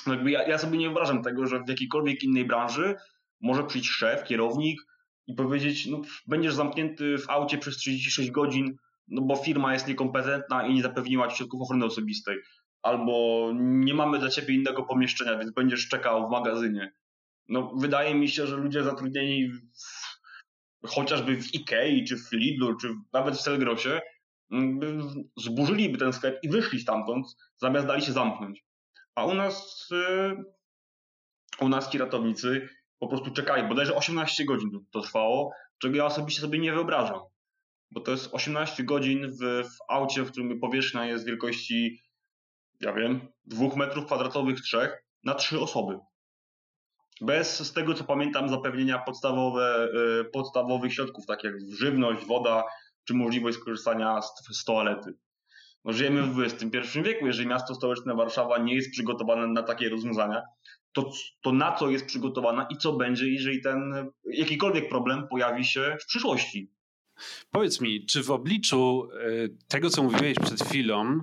jakby 0.07 0.31
ja, 0.31 0.47
ja 0.47 0.57
sobie 0.57 0.77
nie 0.77 0.85
wyobrażam 0.85 1.23
tego, 1.23 1.47
że 1.47 1.63
w 1.63 1.69
jakiejkolwiek 1.69 2.23
innej 2.23 2.45
branży 2.45 2.95
może 3.41 3.63
przyjść 3.63 3.89
szef, 3.89 4.23
kierownik 4.23 4.81
i 5.27 5.33
powiedzieć, 5.33 5.85
no 5.85 6.01
będziesz 6.27 6.53
zamknięty 6.53 7.17
w 7.17 7.29
aucie 7.29 7.57
przez 7.57 7.77
36 7.77 8.31
godzin, 8.31 8.75
no 9.07 9.21
bo 9.21 9.35
firma 9.35 9.73
jest 9.73 9.87
niekompetentna 9.87 10.67
i 10.67 10.73
nie 10.73 10.81
zapewniła 10.81 11.27
ci 11.27 11.37
środków 11.37 11.61
ochrony 11.61 11.85
osobistej. 11.85 12.37
Albo 12.83 13.49
nie 13.55 13.93
mamy 13.93 14.19
dla 14.19 14.29
ciebie 14.29 14.55
innego 14.55 14.83
pomieszczenia, 14.83 15.37
więc 15.37 15.51
będziesz 15.51 15.87
czekał 15.87 16.27
w 16.27 16.31
magazynie. 16.31 16.93
No, 17.49 17.71
wydaje 17.75 18.15
mi 18.15 18.29
się, 18.29 18.47
że 18.47 18.55
ludzie 18.55 18.83
zatrudnieni 18.83 19.49
w, 19.49 20.87
chociażby 20.87 21.41
w 21.41 21.53
Ikei, 21.53 22.05
czy 22.05 22.17
w 22.17 22.31
Lidlu, 22.31 22.75
czy 22.75 22.87
nawet 23.13 23.35
w 23.35 23.41
Selgrosie, 23.41 24.01
zburzyliby 25.37 25.97
ten 25.97 26.13
sklep 26.13 26.39
i 26.43 26.49
wyszli 26.49 26.79
stamtąd, 26.79 27.27
zamiast 27.57 27.87
dali 27.87 28.01
się 28.01 28.11
zamknąć. 28.11 28.65
A 29.15 29.25
u 29.25 29.33
nas, 29.33 29.87
y, 29.91 30.43
u 31.59 31.69
nas 31.69 31.89
ci 31.89 31.97
ratownicy 31.97 32.69
po 32.99 33.07
prostu 33.07 33.31
czekali, 33.31 33.67
bodajże 33.67 33.95
18 33.95 34.45
godzin 34.45 34.69
to 34.91 35.01
trwało, 35.01 35.51
czego 35.77 35.97
ja 35.97 36.05
osobiście 36.05 36.41
sobie 36.41 36.59
nie 36.59 36.73
wyobrażam. 36.73 37.19
Bo 37.91 38.01
to 38.01 38.11
jest 38.11 38.29
18 38.31 38.83
godzin 38.83 39.31
w, 39.31 39.39
w 39.69 39.77
aucie, 39.89 40.23
w 40.23 40.31
którym 40.31 40.59
powierzchnia 40.59 41.05
jest 41.05 41.25
wielkości, 41.25 42.02
ja 42.83 42.93
wiem, 42.93 43.21
dwóch 43.45 43.75
metrów 43.75 44.05
kwadratowych, 44.05 44.61
trzech, 44.61 45.03
na 45.23 45.33
trzy 45.33 45.59
osoby. 45.59 45.99
Bez, 47.21 47.59
z 47.59 47.73
tego 47.73 47.93
co 47.93 48.03
pamiętam, 48.03 48.49
zapewnienia 48.49 48.99
podstawowe, 48.99 49.89
y, 50.21 50.25
podstawowych 50.25 50.93
środków, 50.93 51.25
tak 51.25 51.43
jak 51.43 51.53
żywność, 51.79 52.25
woda, 52.25 52.63
czy 53.03 53.13
możliwość 53.13 53.57
skorzystania 53.57 54.21
z, 54.21 54.57
z 54.59 54.63
toalety. 54.63 55.13
No, 55.85 55.93
żyjemy 55.93 56.21
w 56.21 56.39
XXI 56.39 57.01
wieku. 57.03 57.27
Jeżeli 57.27 57.47
miasto 57.47 57.75
stołeczne 57.75 58.15
Warszawa 58.15 58.57
nie 58.57 58.75
jest 58.75 58.91
przygotowane 58.91 59.47
na 59.47 59.63
takie 59.63 59.89
rozwiązania, 59.89 60.41
to, 60.93 61.11
to 61.41 61.51
na 61.51 61.75
co 61.75 61.89
jest 61.89 62.05
przygotowana 62.05 62.67
i 62.69 62.77
co 62.77 62.93
będzie, 62.93 63.27
jeżeli 63.27 63.61
ten 63.61 64.11
jakikolwiek 64.25 64.89
problem 64.89 65.27
pojawi 65.27 65.65
się 65.65 65.97
w 66.01 66.05
przyszłości. 66.05 66.71
Powiedz 67.51 67.81
mi, 67.81 68.05
czy 68.05 68.23
w 68.23 68.31
obliczu 68.31 69.09
y, 69.27 69.57
tego, 69.67 69.89
co 69.89 70.03
mówiłeś 70.03 70.39
przed 70.39 70.61
chwilą, 70.61 71.19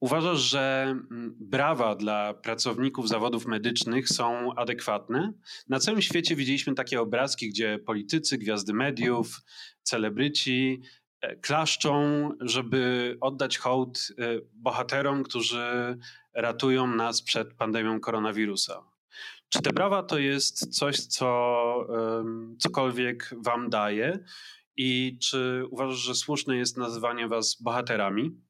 uważasz, 0.00 0.38
że 0.38 0.86
mm, 0.90 1.36
brawa 1.40 1.94
dla 1.94 2.34
pracowników 2.34 3.08
zawodów 3.08 3.46
medycznych 3.46 4.08
są 4.08 4.54
adekwatne? 4.54 5.32
Na 5.68 5.78
całym 5.78 6.02
świecie 6.02 6.36
widzieliśmy 6.36 6.74
takie 6.74 7.00
obrazki, 7.00 7.48
gdzie 7.48 7.78
politycy, 7.78 8.38
gwiazdy 8.38 8.72
mediów, 8.74 9.40
celebryci 9.82 10.82
E, 11.20 11.36
klaszczą, 11.36 12.28
żeby 12.40 13.16
oddać 13.20 13.58
hołd 13.58 14.08
e, 14.18 14.24
bohaterom, 14.52 15.22
którzy 15.22 15.98
ratują 16.34 16.86
nas 16.86 17.22
przed 17.22 17.54
pandemią 17.54 18.00
koronawirusa. 18.00 18.82
Czy 19.48 19.62
te 19.62 19.72
brawa 19.72 20.02
to 20.02 20.18
jest 20.18 20.78
coś, 20.78 20.96
co 20.96 21.86
cokolwiek 22.58 23.34
wam 23.44 23.70
daje? 23.70 24.24
I 24.76 25.18
czy 25.22 25.64
uważasz, 25.70 25.98
że 25.98 26.14
słuszne 26.14 26.56
jest 26.56 26.76
nazywanie 26.76 27.28
was 27.28 27.62
bohaterami? 27.62 28.40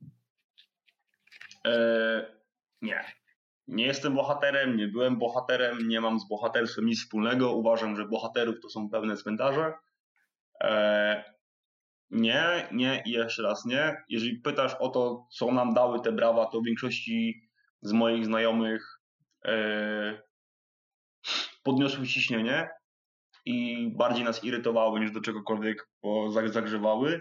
E, 1.67 2.41
nie. 2.83 3.05
Nie 3.69 3.87
jestem 3.87 4.15
bohaterem, 4.15 4.77
nie 4.77 4.89
byłem 4.89 5.19
bohaterem, 5.19 5.89
nie 5.89 6.01
mam 6.01 6.21
z 6.21 6.29
bohaterstwem 6.29 6.87
nic 6.87 7.01
wspólnego. 7.01 7.53
Uważam, 7.53 7.97
że 7.97 8.05
bohaterów 8.05 8.61
to 8.63 8.69
są 8.69 8.91
pewne 8.91 9.17
cmentarze. 9.17 9.73
E, 10.61 11.25
nie, 12.11 12.69
nie 12.73 13.03
i 13.07 13.11
jeszcze 13.11 13.43
raz 13.43 13.65
nie. 13.65 13.97
Jeżeli 14.09 14.37
pytasz 14.37 14.75
o 14.75 14.89
to, 14.89 15.27
co 15.31 15.53
nam 15.53 15.75
dały 15.75 16.01
te 16.01 16.13
brawa, 16.13 16.47
to 16.47 16.61
w 16.61 16.65
większości 16.65 17.43
z 17.83 17.93
moich 17.93 18.27
znajomych 18.27 19.01
e, 19.45 20.23
podniosły 21.63 22.07
ciśnienie 22.07 22.69
i 23.45 23.89
bardziej 23.97 24.25
nas 24.25 24.45
irytowały 24.45 25.01
niż 25.01 25.11
do 25.11 25.21
czegokolwiek 25.21 25.89
zagrzewały. 26.47 27.21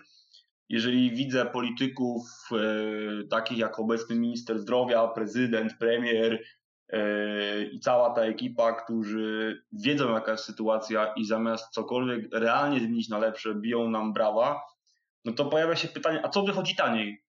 Jeżeli 0.69 1.12
widzę 1.12 1.45
polityków 1.45 2.49
e, 2.51 3.27
takich 3.27 3.58
jak 3.58 3.79
obecny 3.79 4.15
minister 4.15 4.60
zdrowia, 4.60 5.08
prezydent, 5.08 5.77
premier 5.77 6.43
e, 6.89 7.63
i 7.63 7.79
cała 7.79 8.10
ta 8.10 8.21
ekipa, 8.21 8.73
którzy 8.73 9.62
wiedzą 9.71 10.13
jaka 10.13 10.32
jest 10.32 10.43
sytuacja 10.43 11.13
i 11.13 11.25
zamiast 11.25 11.73
cokolwiek 11.73 12.27
realnie 12.32 12.79
zmienić 12.79 13.10
na 13.10 13.17
lepsze, 13.17 13.55
biją 13.55 13.89
nam 13.89 14.13
brawa, 14.13 14.62
no 15.25 15.32
to 15.32 15.45
pojawia 15.45 15.75
się 15.75 15.88
pytanie, 15.88 16.25
a 16.25 16.29
co 16.29 16.43
wychodzi 16.43 16.75
taniej? 16.75 17.23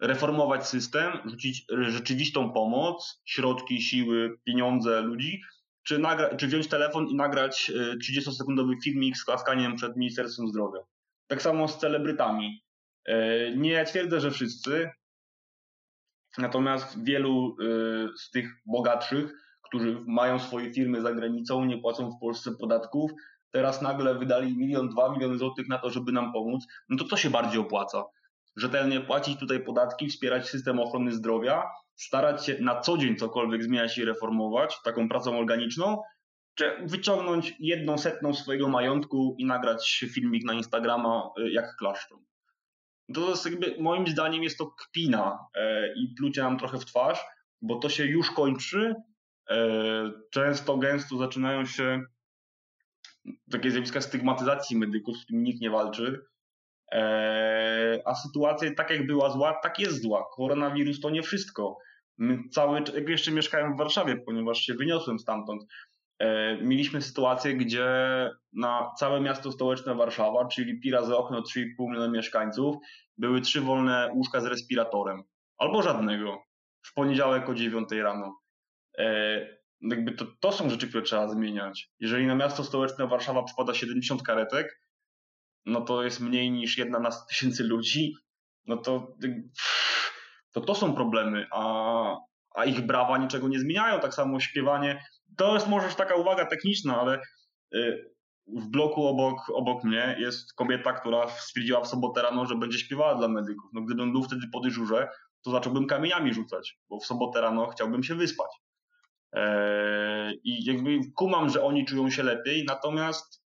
Reformować 0.00 0.68
system, 0.68 1.12
rzucić 1.24 1.66
rzeczywistą 1.88 2.52
pomoc, 2.52 3.22
środki, 3.24 3.82
siły, 3.82 4.38
pieniądze 4.44 5.00
ludzi, 5.00 5.40
czy, 5.82 5.98
nagra- 5.98 6.36
czy 6.36 6.46
wziąć 6.46 6.68
telefon 6.68 7.08
i 7.08 7.14
nagrać 7.14 7.72
30-sekundowy 8.04 8.72
e, 8.72 8.80
filmik 8.84 9.16
z 9.16 9.24
klaskaniem 9.24 9.76
przed 9.76 9.96
Ministerstwem 9.96 10.48
Zdrowia. 10.48 10.80
Tak 11.26 11.42
samo 11.42 11.68
z 11.68 11.78
celebrytami. 11.78 12.64
E, 13.06 13.56
nie 13.56 13.84
twierdzę, 13.84 14.20
że 14.20 14.30
wszyscy, 14.30 14.90
Natomiast 16.38 17.04
wielu 17.04 17.56
z 18.18 18.30
tych 18.30 18.50
bogatszych, 18.66 19.32
którzy 19.62 20.02
mają 20.06 20.38
swoje 20.38 20.72
firmy 20.72 21.00
za 21.00 21.12
granicą, 21.12 21.64
nie 21.64 21.78
płacą 21.78 22.10
w 22.10 22.20
Polsce 22.20 22.50
podatków, 22.60 23.10
teraz 23.50 23.82
nagle 23.82 24.14
wydali 24.14 24.56
milion, 24.56 24.88
dwa 24.88 25.12
miliony 25.12 25.38
złotych 25.38 25.68
na 25.68 25.78
to, 25.78 25.90
żeby 25.90 26.12
nam 26.12 26.32
pomóc, 26.32 26.64
no 26.88 26.98
to 26.98 27.04
co 27.04 27.16
się 27.16 27.30
bardziej 27.30 27.60
opłaca? 27.60 28.04
Rzetelnie 28.56 29.00
płacić 29.00 29.40
tutaj 29.40 29.64
podatki, 29.64 30.08
wspierać 30.08 30.48
system 30.48 30.80
ochrony 30.80 31.12
zdrowia, 31.12 31.62
starać 31.96 32.46
się 32.46 32.56
na 32.60 32.80
co 32.80 32.98
dzień 32.98 33.16
cokolwiek 33.16 33.64
zmieniać 33.64 33.98
i 33.98 34.04
reformować, 34.04 34.76
taką 34.84 35.08
pracą 35.08 35.38
organiczną, 35.38 36.02
wyciągnąć 36.82 37.54
jedną 37.58 37.98
setną 37.98 38.34
swojego 38.34 38.68
majątku 38.68 39.36
i 39.38 39.44
nagrać 39.44 40.04
filmik 40.14 40.44
na 40.44 40.54
Instagrama 40.54 41.30
y, 41.38 41.50
jak 41.50 41.76
klaszczą. 41.76 42.24
To 43.14 43.30
jest 43.30 43.44
jakby, 43.44 43.76
moim 43.80 44.06
zdaniem 44.06 44.42
jest 44.42 44.58
to 44.58 44.66
kpina 44.66 45.38
e, 45.54 45.92
i 45.94 46.14
plucie 46.18 46.42
nam 46.42 46.58
trochę 46.58 46.78
w 46.78 46.84
twarz, 46.84 47.20
bo 47.62 47.78
to 47.78 47.88
się 47.88 48.06
już 48.06 48.30
kończy. 48.30 48.94
E, 49.50 49.56
często, 50.30 50.76
gęsto 50.76 51.16
zaczynają 51.16 51.64
się 51.64 52.02
takie 53.50 53.70
zjawiska 53.70 54.00
stygmatyzacji 54.00 54.78
medyków, 54.78 55.16
z 55.16 55.24
którymi 55.24 55.44
nikt 55.44 55.60
nie 55.60 55.70
walczy. 55.70 56.26
E, 56.92 58.02
a 58.04 58.14
sytuacja 58.14 58.74
tak 58.74 58.90
jak 58.90 59.06
była 59.06 59.30
zła, 59.30 59.60
tak 59.62 59.78
jest 59.78 60.02
zła. 60.02 60.24
Koronawirus 60.36 61.00
to 61.00 61.10
nie 61.10 61.22
wszystko. 61.22 61.78
My 62.18 62.38
cały, 62.52 62.82
jeszcze 63.08 63.30
mieszkałem 63.30 63.74
w 63.74 63.78
Warszawie, 63.78 64.16
ponieważ 64.16 64.58
się 64.58 64.74
wyniosłem 64.74 65.18
stamtąd, 65.18 65.62
mieliśmy 66.62 67.02
sytuację, 67.02 67.54
gdzie 67.54 67.86
na 68.52 68.92
całe 68.98 69.20
miasto 69.20 69.52
stołeczne 69.52 69.94
Warszawa, 69.94 70.48
czyli 70.48 70.80
pi 70.80 70.90
razy 70.90 71.16
okno 71.16 71.40
3,5 71.40 71.64
miliona 71.80 72.08
mieszkańców, 72.08 72.76
były 73.16 73.40
trzy 73.40 73.60
wolne 73.60 74.10
łóżka 74.14 74.40
z 74.40 74.44
respiratorem. 74.44 75.22
Albo 75.58 75.82
żadnego. 75.82 76.42
W 76.82 76.94
poniedziałek 76.94 77.48
o 77.48 77.54
9 77.54 77.88
rano. 77.92 78.40
E, 78.98 79.40
jakby 79.80 80.12
to, 80.12 80.26
to 80.40 80.52
są 80.52 80.70
rzeczy, 80.70 80.88
które 80.88 81.02
trzeba 81.02 81.28
zmieniać. 81.28 81.90
Jeżeli 82.00 82.26
na 82.26 82.34
miasto 82.34 82.64
stołeczne 82.64 83.06
Warszawa 83.06 83.42
przypada 83.42 83.74
70 83.74 84.22
karetek, 84.22 84.80
no 85.66 85.80
to 85.80 86.02
jest 86.02 86.20
mniej 86.20 86.50
niż 86.50 86.78
jedna 86.78 86.98
na 86.98 87.10
100 87.10 87.26
tysięcy 87.26 87.64
ludzi, 87.64 88.14
no 88.66 88.76
to, 88.76 89.16
to 90.52 90.60
to 90.60 90.74
są 90.74 90.94
problemy, 90.94 91.46
a, 91.52 92.16
a 92.54 92.64
ich 92.64 92.80
brawa 92.80 93.18
niczego 93.18 93.48
nie 93.48 93.58
zmieniają. 93.58 94.00
Tak 94.00 94.14
samo 94.14 94.40
śpiewanie, 94.40 95.04
to 95.36 95.54
jest 95.54 95.68
może 95.68 95.88
taka 95.88 96.14
uwaga 96.14 96.46
techniczna, 96.46 97.00
ale 97.00 97.20
y, 97.74 98.14
w 98.46 98.66
bloku 98.66 99.06
obok, 99.06 99.50
obok 99.54 99.84
mnie 99.84 100.16
jest 100.18 100.54
kobieta, 100.54 100.92
która 100.92 101.28
stwierdziła 101.28 101.80
w 101.80 101.88
sobotę 101.88 102.22
rano, 102.22 102.46
że 102.46 102.56
będzie 102.56 102.78
śpiewała 102.78 103.14
dla 103.14 103.28
medyków. 103.28 103.70
No 103.72 103.82
gdybym 103.82 104.12
był 104.12 104.22
wtedy 104.22 104.42
po 104.52 104.60
dyżurze, 104.60 105.08
to 105.42 105.50
zacząłbym 105.50 105.86
kamieniami 105.86 106.34
rzucać, 106.34 106.78
bo 106.88 107.00
w 107.00 107.06
sobotę 107.06 107.40
rano 107.40 107.66
chciałbym 107.66 108.02
się 108.02 108.14
wyspać. 108.14 108.50
Eee, 109.32 110.40
I 110.44 110.64
jakby 110.64 110.98
kumam, 111.14 111.50
że 111.50 111.62
oni 111.62 111.84
czują 111.84 112.10
się 112.10 112.22
lepiej, 112.22 112.64
natomiast 112.64 113.44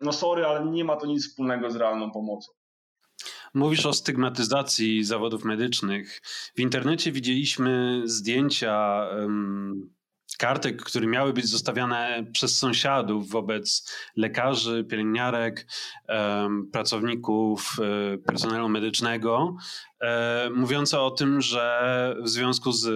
no 0.00 0.12
sorry, 0.12 0.46
ale 0.46 0.66
nie 0.66 0.84
ma 0.84 0.96
to 0.96 1.06
nic 1.06 1.28
wspólnego 1.28 1.70
z 1.70 1.76
realną 1.76 2.10
pomocą. 2.10 2.52
Mówisz 3.54 3.86
o 3.86 3.92
stygmatyzacji 3.92 5.04
zawodów 5.04 5.44
medycznych. 5.44 6.20
W 6.56 6.60
internecie 6.60 7.12
widzieliśmy 7.12 8.02
zdjęcia 8.04 9.06
kartek, 10.36 10.82
które 10.82 11.06
miały 11.06 11.32
być 11.32 11.46
zostawiane 11.46 12.24
przez 12.32 12.58
sąsiadów 12.58 13.30
wobec 13.30 13.92
lekarzy, 14.16 14.84
pielęgniarek, 14.84 15.66
pracowników 16.72 17.76
um, 17.78 18.22
personelu 18.22 18.68
medycznego, 18.68 19.56
e, 20.00 20.50
mówiące 20.54 21.00
o 21.00 21.10
tym, 21.10 21.40
że 21.40 22.16
w 22.22 22.28
związku 22.28 22.72
z 22.72 22.88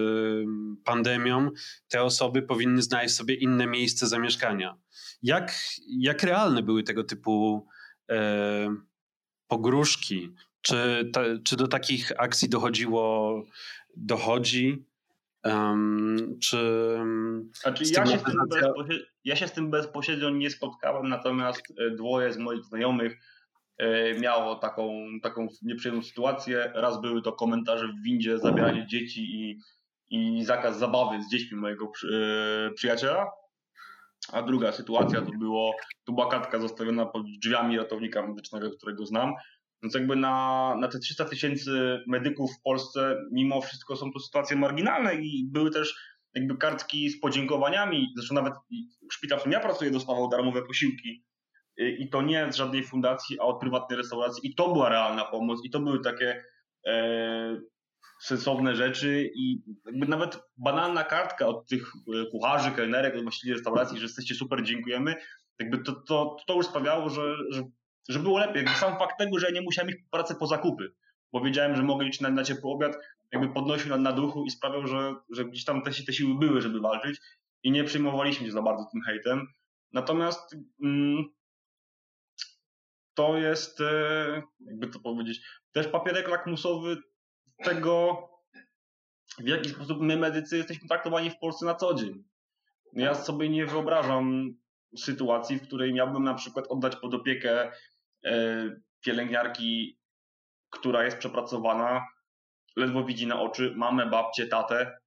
pandemią 0.83 1.49
te 1.87 2.03
osoby 2.03 2.41
powinny 2.41 2.81
znaleźć 2.81 3.15
sobie 3.15 3.35
inne 3.35 3.67
miejsce 3.67 4.07
zamieszkania. 4.07 4.77
Jak, 5.23 5.53
jak 5.87 6.23
realne 6.23 6.63
były 6.63 6.83
tego 6.83 7.03
typu 7.03 7.67
e, 8.09 8.75
pogróżki? 9.47 10.33
Czy, 10.61 11.09
ta, 11.13 11.21
czy 11.43 11.55
do 11.55 11.67
takich 11.67 12.11
akcji 12.17 12.49
dochodziło, 12.49 13.43
dochodzi? 13.95 14.85
Um, 15.43 16.37
czy 16.41 16.57
znaczy, 17.53 17.83
ja, 17.95 18.05
się 18.05 18.19
ja 19.25 19.35
się 19.35 19.47
z 19.47 19.51
tym 19.51 19.71
bezpośrednio 19.71 20.29
nie 20.29 20.49
spotkałem, 20.49 21.09
natomiast 21.09 21.61
e, 21.77 21.91
dwoje 21.95 22.33
z 22.33 22.37
moich 22.37 22.63
znajomych 22.63 23.17
e, 23.77 24.13
miało 24.19 24.55
taką, 24.55 25.05
taką 25.23 25.47
nieprzyjemną 25.61 26.03
sytuację. 26.03 26.71
Raz 26.75 27.01
były 27.01 27.21
to 27.21 27.31
komentarze 27.31 27.87
w 27.87 28.03
windzie, 28.03 28.37
zabieranie 28.37 28.87
dzieci 28.87 29.21
i, 29.21 29.59
i 30.09 30.45
zakaz 30.45 30.79
zabawy 30.79 31.23
z 31.23 31.31
dziećmi 31.31 31.57
mojego 31.57 31.87
przy, 31.87 32.71
przyjaciela. 32.75 33.27
A 34.31 34.41
druga 34.41 34.71
sytuacja 34.71 35.21
to 35.21 35.31
było, 35.39 35.75
tu 36.05 36.13
była 36.13 36.29
kartka 36.29 36.59
zostawiona 36.59 37.05
pod 37.05 37.23
drzwiami 37.39 37.77
ratownika 37.77 38.27
medycznego, 38.27 38.71
którego 38.71 39.05
znam. 39.05 39.33
Więc 39.83 39.95
jakby 39.95 40.15
na, 40.15 40.75
na 40.79 40.87
te 40.87 40.99
300 40.99 41.25
tysięcy 41.25 41.99
medyków 42.07 42.51
w 42.51 42.61
Polsce 42.61 43.15
mimo 43.31 43.61
wszystko 43.61 43.95
są 43.95 44.11
to 44.11 44.19
sytuacje 44.19 44.57
marginalne 44.57 45.15
i 45.15 45.49
były 45.51 45.71
też 45.71 45.95
jakby 46.35 46.57
kartki 46.57 47.09
z 47.09 47.19
podziękowaniami. 47.19 48.07
Zresztą 48.15 48.35
nawet 48.35 48.53
szpital, 49.11 49.37
w 49.37 49.41
którym 49.41 49.53
ja 49.53 49.59
pracuję, 49.59 49.91
dostawał 49.91 50.29
darmowe 50.29 50.61
posiłki. 50.61 51.25
I 51.77 52.09
to 52.09 52.21
nie 52.21 52.51
z 52.51 52.55
żadnej 52.55 52.83
fundacji, 52.83 53.39
a 53.39 53.43
od 53.43 53.59
prywatnej 53.59 53.97
restauracji. 53.97 54.49
I 54.51 54.55
to 54.55 54.73
była 54.73 54.89
realna 54.89 55.25
pomoc. 55.25 55.59
I 55.65 55.69
to 55.69 55.79
były 55.79 55.99
takie 55.99 56.43
e, 56.87 57.61
sensowne 58.21 58.75
rzeczy. 58.75 59.31
I 59.35 59.61
jakby 59.85 60.07
nawet 60.07 60.39
banalna 60.57 61.03
kartka 61.03 61.47
od 61.47 61.67
tych 61.67 61.91
e, 61.95 62.31
kucharzy, 62.31 62.71
kelnerek, 62.71 63.15
od 63.15 63.23
właścicieli 63.23 63.53
restauracji, 63.53 63.97
że 63.97 64.05
jesteście 64.05 64.35
super, 64.35 64.63
dziękujemy, 64.63 65.15
jakby 65.59 65.77
to, 65.77 65.91
to, 65.91 66.37
to 66.47 66.53
już 66.55 66.65
sprawiało, 66.65 67.09
że, 67.09 67.35
że, 67.51 67.63
że 68.09 68.19
było 68.19 68.39
lepiej. 68.39 68.63
Jakby 68.63 68.79
sam 68.79 68.97
fakt 68.99 69.17
tego, 69.17 69.39
że 69.39 69.47
ja 69.47 69.53
nie 69.53 69.61
musiałem 69.61 69.89
iść 69.89 69.99
pracę 70.11 70.35
po 70.35 70.47
zakupy, 70.47 70.93
bo 71.33 71.41
wiedziałem, 71.41 71.75
że 71.75 71.83
mogę 71.83 72.05
liczyć 72.05 72.21
na, 72.21 72.29
na 72.29 72.43
ciepły 72.43 72.71
obiad, 72.71 72.97
jakby 73.31 73.49
podnosił 73.53 73.89
na, 73.89 73.97
na 73.97 74.11
duchu 74.11 74.45
i 74.45 74.51
sprawiał, 74.51 74.87
że, 74.87 75.15
że 75.29 75.45
gdzieś 75.45 75.65
tam 75.65 75.81
te, 75.81 75.91
te 75.91 76.13
siły 76.13 76.39
były, 76.39 76.61
żeby 76.61 76.79
walczyć 76.79 77.19
i 77.63 77.71
nie 77.71 77.83
przejmowaliśmy 77.83 78.45
się 78.45 78.51
za 78.51 78.61
bardzo 78.61 78.85
tym 78.91 79.01
hejtem. 79.01 79.47
Natomiast 79.93 80.55
mm, 80.83 81.25
to 83.13 83.37
jest, 83.37 83.81
e, 83.81 84.43
jakby 84.59 84.87
to 84.87 84.99
powiedzieć, 84.99 85.41
też 85.71 85.87
papierek 85.87 86.27
lakmusowy 86.27 86.97
tego, 87.63 88.23
w 89.39 89.47
jaki 89.47 89.69
sposób 89.69 90.01
my 90.01 90.17
medycy 90.17 90.57
jesteśmy 90.57 90.87
traktowani 90.87 91.29
w 91.29 91.39
Polsce 91.39 91.65
na 91.65 91.75
co 91.75 91.93
dzień. 91.93 92.23
Ja 92.93 93.15
sobie 93.15 93.49
nie 93.49 93.65
wyobrażam 93.65 94.53
sytuacji, 94.97 95.57
w 95.57 95.67
której 95.67 95.93
miałbym 95.93 96.23
na 96.23 96.33
przykład 96.33 96.67
oddać 96.67 96.95
pod 96.95 97.13
opiekę 97.13 97.71
pielęgniarki, 99.01 99.99
która 100.69 101.03
jest 101.03 101.17
przepracowana, 101.17 102.07
ledwo 102.75 103.03
widzi 103.03 103.27
na 103.27 103.41
oczy 103.41 103.73
mamę, 103.75 104.05
babcię, 104.05 104.47
tatę, 104.47 104.97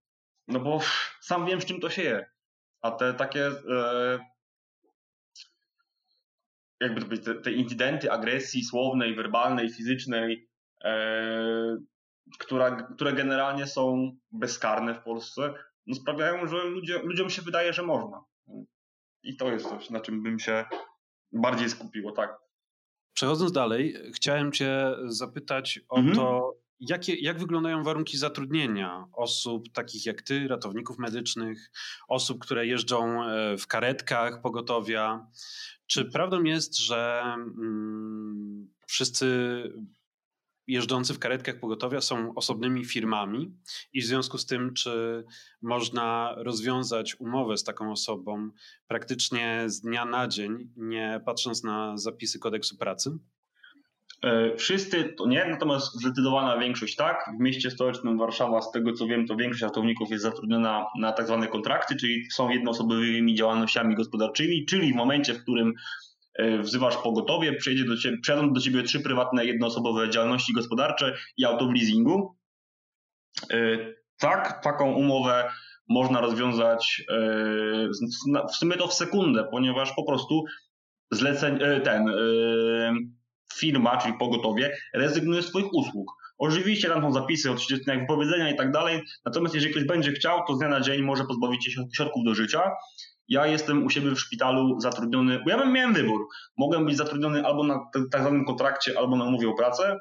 no 0.49 0.61
bo 0.61 0.81
sam 1.21 1.47
wiem, 1.47 1.61
z 1.61 1.65
czym 1.65 1.81
to 1.81 1.91
się 1.91 2.03
je. 2.03 2.31
A 2.83 2.91
te 2.91 3.15
takie 3.15 3.47
e, 3.47 4.19
jakby 6.81 7.01
to 7.01 7.07
powiedzieć, 7.07 7.27
te, 7.27 7.35
te 7.35 7.53
incydenty 7.53 8.13
agresji 8.13 8.65
słownej, 8.65 9.15
werbalnej, 9.15 9.71
fizycznej, 9.71 10.49
e, 10.85 11.77
która, 12.39 12.83
które 12.83 13.13
generalnie 13.13 13.67
są 13.67 14.17
bezkarne 14.31 14.95
w 14.95 15.03
Polsce, 15.03 15.55
no 15.87 15.95
sprawiają, 15.95 16.47
że 16.47 16.65
ludzie, 16.65 16.99
ludziom 16.99 17.31
się 17.31 17.43
wydaje, 17.43 17.73
że 17.73 17.83
można. 17.83 18.25
I 19.23 19.37
to 19.37 19.53
jest 19.53 19.69
coś, 19.69 19.91
na 19.91 20.01
czym 20.01 20.23
bym 20.23 20.39
się 20.39 20.65
bardziej 21.33 21.71
skupiło, 21.71 22.13
tak. 22.13 22.50
Przechodząc 23.15 23.53
dalej, 23.53 23.97
chciałem 24.15 24.53
Cię 24.53 24.97
zapytać 25.07 25.81
o 25.89 25.97
mhm. 25.97 26.17
to, 26.17 26.55
jakie, 26.81 27.15
jak 27.15 27.39
wyglądają 27.39 27.83
warunki 27.83 28.19
zatrudnienia 28.19 29.05
osób 29.13 29.73
takich 29.73 30.07
jak 30.07 30.23
Ty, 30.23 30.49
ratowników 30.49 30.99
medycznych, 30.99 31.71
osób, 32.09 32.39
które 32.39 32.67
jeżdżą 32.67 33.23
e, 33.23 33.57
w 33.59 33.67
karetkach 33.67 34.41
pogotowia. 34.43 35.27
Czy 35.87 36.05
prawdą 36.05 36.43
jest, 36.43 36.79
że 36.79 37.23
mm, 37.25 38.69
wszyscy 38.87 39.27
jeżdżący 40.67 41.15
w 41.15 41.19
karetkach 41.19 41.61
pogotowia 41.61 42.01
są 42.01 42.35
osobnymi 42.35 42.85
firmami 42.85 43.53
i 43.93 44.01
w 44.01 44.05
związku 44.05 44.39
z 44.39 44.47
tym, 44.47 44.75
czy 44.75 45.25
można 45.63 46.35
rozwiązać 46.37 47.21
umowę 47.21 47.57
z 47.57 47.65
taką 47.65 47.93
osobą 47.93 48.51
praktycznie 48.89 49.65
z 49.67 49.81
dnia 49.81 50.05
na 50.05 50.29
dzień, 50.29 50.73
nie 50.77 51.21
patrząc 51.25 51.65
na 51.65 51.99
zapisy 51.99 52.39
kodeksu 52.39 52.77
pracy? 52.77 53.19
E, 54.23 54.57
wszyscy 54.57 55.05
to 55.05 55.27
nie, 55.27 55.45
natomiast 55.45 55.95
zdecydowana 55.95 56.59
większość 56.59 56.97
tak. 56.97 57.31
W 57.39 57.43
mieście 57.43 57.71
stołecznym 57.71 58.19
Warszawa, 58.19 58.63
z 58.63 58.73
tego 58.73 58.93
co 58.93 59.07
wiem, 59.07 59.27
to 59.27 59.37
większość 59.37 59.63
ratowników 59.63 60.11
jest 60.11 60.23
zatrudniona 60.23 60.87
na 60.99 61.13
tak 61.13 61.27
zwane 61.27 61.47
kontrakty, 61.47 61.97
czyli 61.97 62.31
są 62.31 62.49
jednoosobowymi 62.49 63.35
działalnościami 63.35 63.95
gospodarczymi, 63.95 64.67
czyli 64.67 64.93
w 64.93 64.97
momencie, 64.97 65.35
w 65.35 65.43
którym 65.43 65.75
wzywasz 66.61 66.97
pogotowie, 66.97 67.53
przyjedzie 67.53 67.85
do 67.85 67.97
ciebie, 67.97 68.19
przyjadą 68.19 68.53
do 68.53 68.61
ciebie 68.61 68.83
trzy 68.83 69.01
prywatne 69.01 69.45
jednoosobowe 69.45 70.11
działalności 70.11 70.53
gospodarcze 70.53 71.17
i 71.37 71.45
auto 71.45 71.67
w 71.67 71.75
leasingu. 71.75 72.37
Tak, 74.19 74.61
taką 74.65 74.93
umowę 74.93 75.51
można 75.89 76.21
rozwiązać 76.21 77.03
w 78.51 78.57
sumie 78.57 78.77
to 78.77 78.87
w 78.87 78.95
sekundę, 78.95 79.49
ponieważ 79.51 79.93
po 79.97 80.05
prostu 80.07 80.45
zleceń, 81.11 81.59
ten 81.85 82.07
firma, 83.55 83.97
czyli 83.97 84.15
pogotowie, 84.19 84.77
rezygnuje 84.95 85.43
z 85.43 85.47
Twoich 85.47 85.73
usług. 85.73 86.13
Oczywiście 86.39 86.89
tam 86.89 87.03
są 87.03 87.13
zapisy 87.13 87.51
o 87.51 87.55
30 87.55 87.85
dniach 87.85 88.01
wypowiedzenia 88.01 88.51
i 88.51 88.57
tak 88.57 88.73
dalej, 88.73 89.01
natomiast 89.25 89.55
jeżeli 89.55 89.73
ktoś 89.73 89.85
będzie 89.85 90.13
chciał, 90.13 90.47
to 90.47 90.55
z 90.55 90.59
dnia 90.59 90.69
na 90.69 90.81
dzień 90.81 91.03
może 91.03 91.25
pozbawić 91.25 91.65
się 91.65 91.89
środków 91.97 92.25
do 92.25 92.35
życia. 92.35 92.71
Ja 93.31 93.47
jestem 93.47 93.85
u 93.87 93.91
siebie 93.91 94.11
w 94.11 94.21
szpitalu 94.21 94.81
zatrudniony, 94.81 95.41
bo 95.45 95.51
ja 95.51 95.59
bym 95.59 95.73
miałem 95.73 95.95
wybór. 95.95 96.29
Mogłem 96.57 96.87
być 96.87 96.97
zatrudniony 96.97 97.47
albo 97.47 97.65
na 97.65 97.81
tak 98.13 98.21
zwanym 98.21 98.45
kontrakcie, 98.45 98.99
albo 98.99 99.17
na 99.17 99.25
umowie 99.25 99.49
o 99.49 99.55
pracę. 99.55 99.99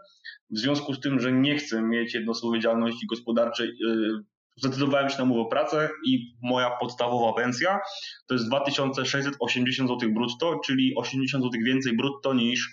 W 0.50 0.58
związku 0.58 0.94
z 0.94 1.00
tym, 1.00 1.20
że 1.20 1.32
nie 1.32 1.58
chcę 1.58 1.82
mieć 1.82 2.14
jednoosobowej 2.14 2.62
działalności 2.62 3.08
gospodarczej, 3.08 3.68
yy, 3.68 4.24
zdecydowałem 4.58 5.10
się 5.10 5.18
na 5.18 5.24
umowę 5.24 5.42
o 5.42 5.46
pracę 5.46 5.90
i 6.06 6.36
moja 6.44 6.70
podstawowa 6.82 7.34
pensja 7.34 7.80
to 8.28 8.34
jest 8.34 8.48
2680 8.48 9.90
zł 9.90 10.10
brutto, 10.14 10.60
czyli 10.66 10.94
80 10.96 11.44
zł 11.44 11.62
więcej 11.66 11.98
brutto 11.98 12.34
niż 12.34 12.70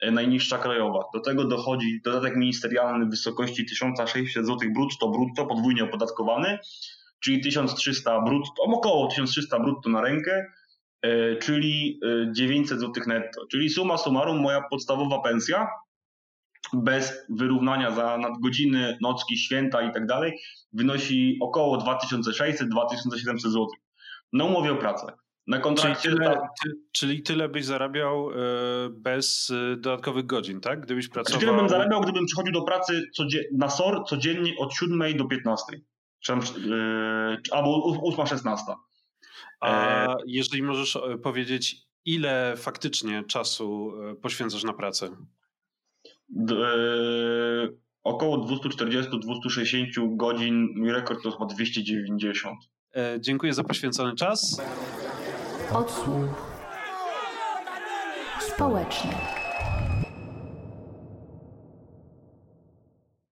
E, 0.00 0.10
najniższa 0.10 0.58
krajowa. 0.58 1.04
Do 1.14 1.20
tego 1.20 1.44
dochodzi 1.44 2.00
dodatek 2.04 2.36
ministerialny 2.36 3.06
w 3.06 3.10
wysokości 3.10 3.66
1600 3.66 4.46
zł 4.46 4.72
brutto, 4.74 5.08
brutto, 5.08 5.46
podwójnie 5.46 5.84
opodatkowany, 5.84 6.58
czyli 7.20 7.40
1300 7.40 8.20
brutto, 8.20 8.62
około 8.62 9.06
1300 9.06 9.60
brutto 9.60 9.90
na 9.90 10.00
rękę, 10.00 10.46
e, 11.02 11.36
czyli 11.36 12.00
900 12.32 12.78
e, 12.78 12.80
zł 12.80 13.02
netto. 13.06 13.46
Czyli 13.50 13.70
suma 13.70 13.98
summarum 13.98 14.40
moja 14.40 14.62
podstawowa 14.70 15.22
pensja 15.22 15.68
bez 16.72 17.26
wyrównania 17.28 17.90
za 17.90 18.18
nadgodziny, 18.18 18.98
nocki, 19.02 19.38
święta 19.38 19.82
i 19.82 19.92
tak 19.92 20.06
dalej 20.06 20.40
wynosi 20.72 21.38
około 21.40 21.78
2600-2700 21.78 23.38
zł. 23.38 23.66
Na 24.32 24.44
umowie 24.44 24.72
o 24.72 24.76
pracę. 24.76 25.12
Na 25.46 25.58
kontrakcie. 25.58 26.08
Czyli 26.08 26.18
tyle, 26.18 26.36
ty, 26.64 26.70
czyli 26.92 27.22
tyle 27.22 27.48
byś 27.48 27.64
zarabiał 27.64 28.30
e, 28.30 28.34
bez 28.90 29.52
dodatkowych 29.76 30.26
godzin, 30.26 30.60
tak? 30.60 30.80
Gdybyś 30.80 31.08
pracował. 31.08 31.40
Tyle 31.40 31.52
bym 31.52 31.68
zarabiał, 31.68 32.00
gdybym 32.00 32.26
przychodził 32.26 32.52
do 32.52 32.62
pracy 32.62 33.02
na 33.52 33.70
SOR 33.70 34.04
codziennie 34.06 34.52
od 34.58 34.74
7 34.74 35.16
do 35.16 35.24
15. 35.24 35.64
Yy, 36.28 37.36
albo 37.52 38.00
8-16. 38.16 38.56
A 39.60 40.06
jeżeli 40.26 40.62
możesz 40.62 40.98
powiedzieć, 41.22 41.76
ile 42.04 42.54
faktycznie 42.56 43.24
czasu 43.24 43.92
poświęcasz 44.22 44.64
na 44.64 44.72
pracę? 44.72 45.08
D, 46.28 46.54
około 48.04 48.38
240-260 48.38 50.16
godzin. 50.16 50.68
Mój 50.76 50.92
rekord 50.92 51.22
to 51.22 51.30
chyba 51.30 51.46
290. 51.46 52.58
Dziękuję 53.18 53.54
za 53.54 53.64
poświęcony 53.64 54.14
czas. 54.14 54.62
Odsłuch 55.72 56.58
społeczny. 58.40 59.37